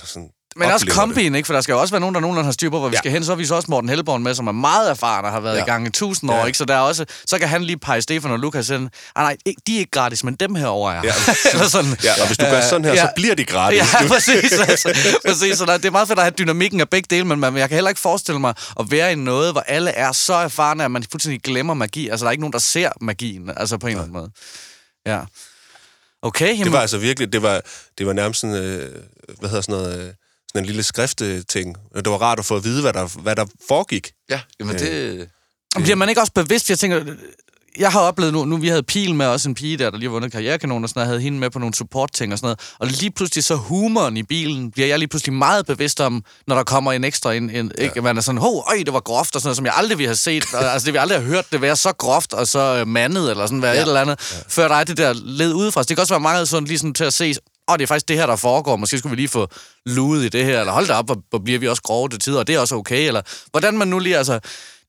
[0.00, 0.28] der sådan
[0.58, 1.46] Men også kombien, ikke?
[1.46, 2.98] For der skal jo også være nogen, der nogenlunde har styr på, hvor vi Ja.
[2.98, 3.24] skal hen.
[3.24, 5.56] Så har vi så også Morten Helborn med, som er meget erfaren og har været
[5.56, 5.62] Ja.
[5.62, 6.44] i gang i tusind år, Ja.
[6.44, 6.58] ikke?
[6.58, 8.88] Så der er også, så kan han lige pege Stefan og Lukas ind.
[9.16, 9.36] Ah, nej,
[9.66, 11.00] de er ikke gratis, men dem her over er.
[11.04, 11.12] Ja.
[11.52, 11.96] Eller sådan.
[12.04, 13.00] Ja, og hvis du gør sådan her, Ja.
[13.00, 13.78] så bliver de gratis.
[13.78, 14.52] Ja, præcis.
[14.68, 15.58] Altså, præcis.
[15.58, 17.68] Så der, det er meget fedt at have dynamikken af begge dele, men man, jeg
[17.68, 20.90] kan heller ikke forestille mig at være i noget, hvor alle er så erfarne, at
[20.90, 22.08] man fuldstændig glemmer magi.
[22.08, 24.30] Altså, der er ikke nogen, der ser magien, altså på en eller anden måde.
[25.06, 25.20] Ja.
[26.22, 27.32] Okay, jamen, Det var altså virkelig...
[27.32, 27.60] Det var,
[27.98, 28.56] det var nærmest sådan...
[28.56, 28.92] Øh,
[29.38, 30.00] hvad hedder sådan noget...
[30.06, 30.12] Øh,
[30.48, 31.76] sådan en lille skriftting.
[31.94, 34.12] Det var rart at få at vide, hvad der, hvad der foregik.
[34.30, 35.28] Ja, jamen det...
[35.74, 36.70] Bliver man ikke også bevidst?
[36.70, 37.04] Jeg tænker,
[37.78, 40.08] jeg har oplevet nu, nu vi havde Pil med også en pige der, der lige
[40.08, 42.60] har vundet karrierekanon og sådan noget, havde hende med på nogle support-ting og sådan noget.
[42.78, 46.56] Og lige pludselig så humoren i bilen, bliver jeg lige pludselig meget bevidst om, når
[46.56, 47.50] der kommer en ekstra ind.
[47.50, 47.92] En, ikke?
[47.96, 48.00] Ja.
[48.00, 50.08] Man er sådan, hov, øj, det var groft og sådan noget, som jeg aldrig ville
[50.08, 50.44] have set.
[50.54, 53.30] Og, altså, det vi aldrig har hørt det være så groft og så øh, mandet
[53.30, 53.82] eller sådan, være ja.
[53.82, 54.36] et eller andet, ja.
[54.48, 55.82] før der er det der led udefra.
[55.82, 57.34] Så det kan også være meget sådan lige sådan til at se,
[57.68, 58.76] åh, det er faktisk det her, der foregår.
[58.76, 59.48] Måske skulle vi lige få
[59.86, 62.20] luet i det her, eller hold da op, hvor, hvor bliver vi også grove til
[62.20, 64.40] tider, og det er også okay, eller hvordan man nu lige, altså,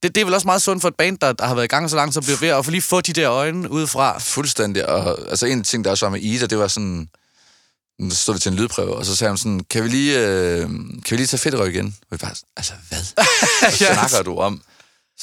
[0.02, 1.68] det, det er vel også meget sundt for et band, der, der har været i
[1.68, 4.18] gang så langt, så bliver ved at få lige få de der øjne udefra.
[4.18, 4.88] Fuldstændig.
[4.88, 7.08] Og altså en ting, der også var med Ida, det var sådan...
[7.98, 10.68] Nu stod vi til en lydprøve, og så sagde hun sådan, kan vi lige, øh,
[10.68, 11.86] kan vi lige tage fedtrøv igen?
[11.86, 12.98] Og vi bare, altså hvad?
[13.60, 14.62] Hvad snakker du om?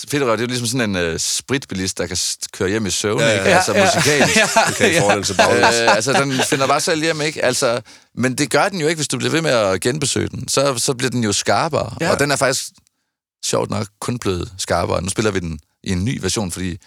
[0.08, 2.18] Fedtrøv, det er jo ligesom sådan en øh, spritbilist, der kan
[2.52, 3.34] køre hjem i søvn, Ja, ja.
[3.38, 3.56] ikke?
[3.56, 3.86] Altså Ja, ja.
[3.96, 4.38] musikalsk.
[4.70, 5.36] Okay, i forhold til.
[5.40, 7.46] Øh, altså, den finder bare selv hjem, ikke?
[7.46, 7.82] Altså,
[8.16, 10.48] men det gør den jo ikke, hvis du bliver ved med at genbesøge den.
[10.48, 11.96] Så, så bliver den jo skarpere.
[12.02, 12.06] Ja.
[12.06, 12.12] Ja.
[12.12, 12.64] Og den er faktisk,
[13.46, 15.02] sjovt nok, kun blevet skarpere.
[15.02, 16.78] Nu spiller vi den i en ny version, fordi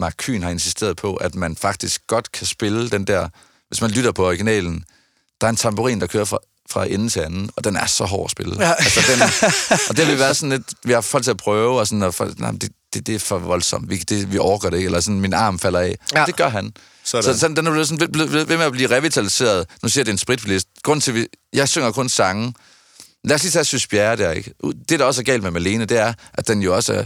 [0.00, 3.28] Mark Kyn har insisteret på, at man faktisk godt kan spille den der...
[3.68, 4.84] Hvis man lytter på originalen,
[5.40, 6.38] der er en tamburin, der kører fra,
[6.70, 8.66] fra ende til anden, og den er så hård at spille.
[8.66, 8.72] Ja.
[8.72, 9.22] Altså, den,
[9.88, 10.74] og det har vi været sådan lidt...
[10.84, 13.18] Vi har folk til at prøve, og sådan, og folk, nej, det, det, det er
[13.18, 13.90] for voldsomt.
[13.90, 15.96] Vi, det, vi overgår det ikke, eller sådan, min arm falder af.
[16.14, 16.24] Ja.
[16.26, 16.72] Det gør han.
[17.04, 17.22] Sådan.
[17.22, 19.66] Så sådan, den er blevet sådan, blevet, blevet ved med at blive revitaliseret.
[19.82, 20.68] Nu siger jeg, det er en spritbilist.
[20.82, 22.54] Grunden til, at vi, jeg synger kun sange.
[23.24, 24.54] Lad os lige tage Søs Bjerre der, ikke?
[24.88, 27.04] Det, der også er galt med Malene, det er, at den jo også er...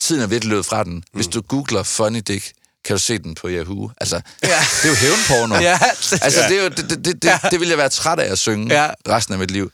[0.00, 1.04] Tiden er virkelig løbet fra den.
[1.12, 2.52] Hvis du googler Funny Dick,
[2.84, 3.90] kan du se den på Yahoo.
[4.00, 4.48] Altså, ja.
[4.48, 5.54] det er jo hævnporno.
[5.68, 5.78] Ja.
[6.22, 8.38] Altså, det, er jo, det, det, det, det, det vil jeg være træt af at
[8.38, 8.90] synge Ja.
[9.08, 9.70] resten af mit liv.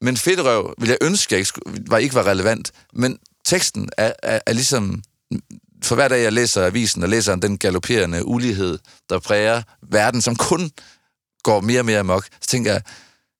[0.00, 2.70] Men Fedtrøv vil jeg ønske, jeg ikke var, ikke var relevant.
[2.92, 5.02] Men teksten er, er, er ligesom...
[5.84, 8.78] For hver dag, jeg læser avisen og læser den galopperende ulighed,
[9.10, 10.70] der præger verden, som kun
[11.42, 12.82] går mere og mere amok, så tænker jeg,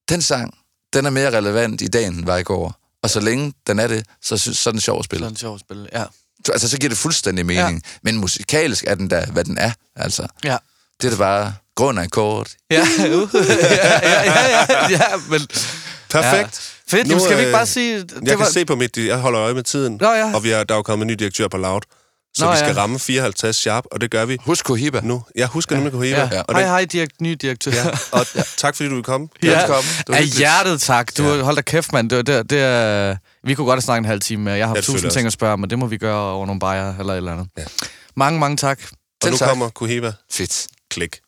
[0.08, 0.54] den sang,
[0.92, 2.74] den er mere relevant i dag, end den var i går.
[3.02, 5.24] Og så længe den er det, så, så er den sjov at spille.
[5.24, 6.04] Sådan et sjovt spil, ja.
[6.46, 7.74] Så, altså, så giver det fuldstændig mening.
[7.84, 7.90] Ja.
[8.02, 9.70] Men musikalsk er den da, hvad den er.
[9.96, 10.56] Altså, Ja.
[11.00, 12.46] det er det bare grund af akkord.
[12.70, 15.40] Ja, ja, ja, ja, ja, ja, men...
[16.10, 16.72] Perfekt.
[16.92, 16.96] Ja.
[16.96, 17.98] Fedt, Nu, skal vi ikke øh, bare sige...
[18.02, 18.96] Det Jeg kan se på mit...
[18.96, 19.98] Jeg holder øje med tiden.
[20.00, 20.34] Nå, ja.
[20.34, 21.80] Og vi er, der er jo kommet en ny direktør på Loud.
[22.36, 22.80] Så Nå, vi skal ja.
[22.80, 25.00] ramme 54 sharp, og det gør vi Husk Cohiba.
[25.04, 25.22] nu.
[25.34, 26.18] Jeg husker nemlig Cohiba.
[26.20, 26.28] Ja.
[26.32, 26.40] Ja.
[26.42, 27.70] Og, Hej, hej, direkt, ny direktør.
[27.72, 27.86] ja.
[28.12, 28.26] og
[28.56, 29.28] tak fordi du vil komme.
[29.42, 29.84] Ja, Velkommen.
[29.98, 30.38] Det var af hyggeligt.
[30.38, 31.16] hjertet tak.
[31.18, 31.42] Du, ja.
[31.42, 32.10] Hold da kæft, mand.
[32.10, 34.54] Det, var- det, det, er, vi kunne godt have snakket en halv time mere.
[34.54, 36.60] Jeg har ja, tusind ting at spørge om, men det må vi gøre over nogle
[36.60, 37.48] bajer eller et eller andet.
[37.58, 37.64] Ja.
[38.16, 38.80] Mange, mange tak.
[38.82, 39.48] Og Selv nu tak.
[39.48, 40.12] kommer Cohiba.
[40.30, 40.66] Fedt.
[40.90, 41.20] Klik.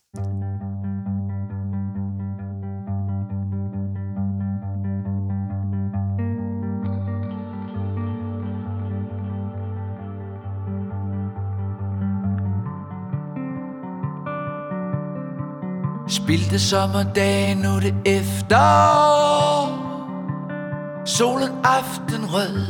[16.09, 19.92] Spildte sommerdag, nu det efter
[21.05, 22.67] Solen aftenrød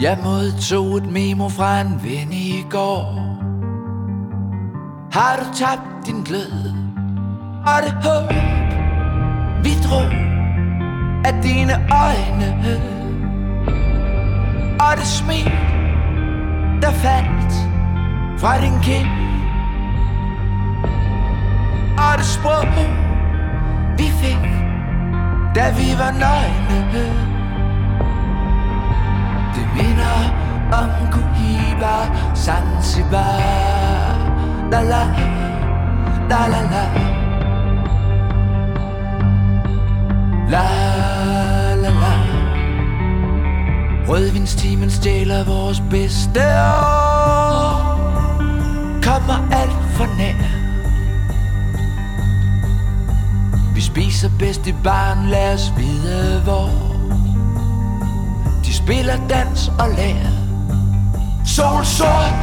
[0.00, 3.36] Jeg modtog et memo fra en ven i går.
[5.12, 6.72] Har du tabt din glød
[7.66, 8.30] Og det håb
[9.64, 10.12] Vi drog
[11.24, 11.72] af dine
[12.04, 12.80] øjne.
[14.80, 15.52] Og det smil
[16.82, 17.52] Der faldt
[18.38, 19.08] fra din kind.
[21.98, 22.66] Og det sprog
[23.98, 24.55] vi fik,
[25.56, 27.04] da vi var nøgne.
[29.54, 30.18] Det minder
[30.72, 31.96] om Cohiba,
[32.34, 33.40] Zanzibar,
[34.70, 35.02] la la,
[36.30, 36.84] la la la.
[40.50, 40.66] La
[41.82, 42.14] la la
[44.08, 47.96] Rødvinstimen stjæler vores bedste år
[49.02, 50.65] Kommer alt for nær
[53.76, 56.70] Vi spiser bedst i barn, lad os vide hvor.
[58.64, 60.36] De spiller dans og lærer.
[61.44, 62.34] Sol sort,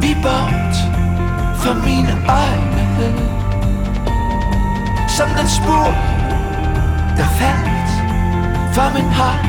[0.00, 0.74] vi bort
[1.56, 2.84] for mine øjne.
[5.08, 5.88] Som den spur,
[7.16, 7.90] der faldt
[8.74, 9.46] for min hånd.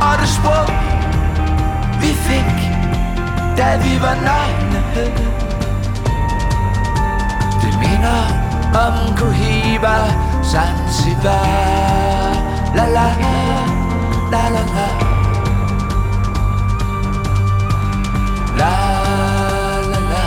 [0.00, 0.68] Og det sprog,
[2.00, 2.56] vi fik,
[3.56, 5.47] da vi var nøgne
[7.78, 8.22] minder
[8.84, 9.96] om Cohiba,
[10.44, 12.32] Zanzibar.
[12.74, 13.08] La la
[14.32, 14.88] la la la
[18.58, 18.70] La.
[19.90, 20.26] La la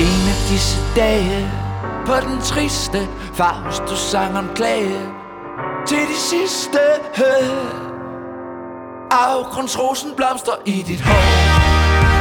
[0.00, 1.50] En af disse dage
[2.06, 5.00] På den triste Faust du sang om klage
[5.86, 6.78] Til de sidste
[9.10, 11.12] Afgrundsrosen blomster i dit hår.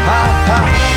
[0.10, 0.97] Ha, ha.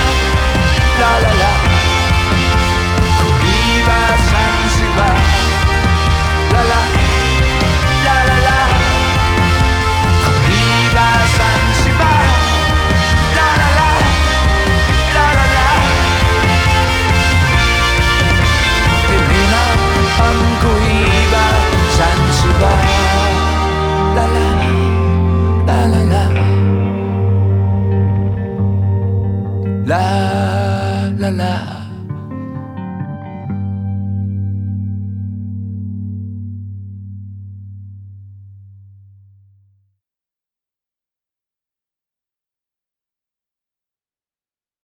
[31.37, 31.70] la.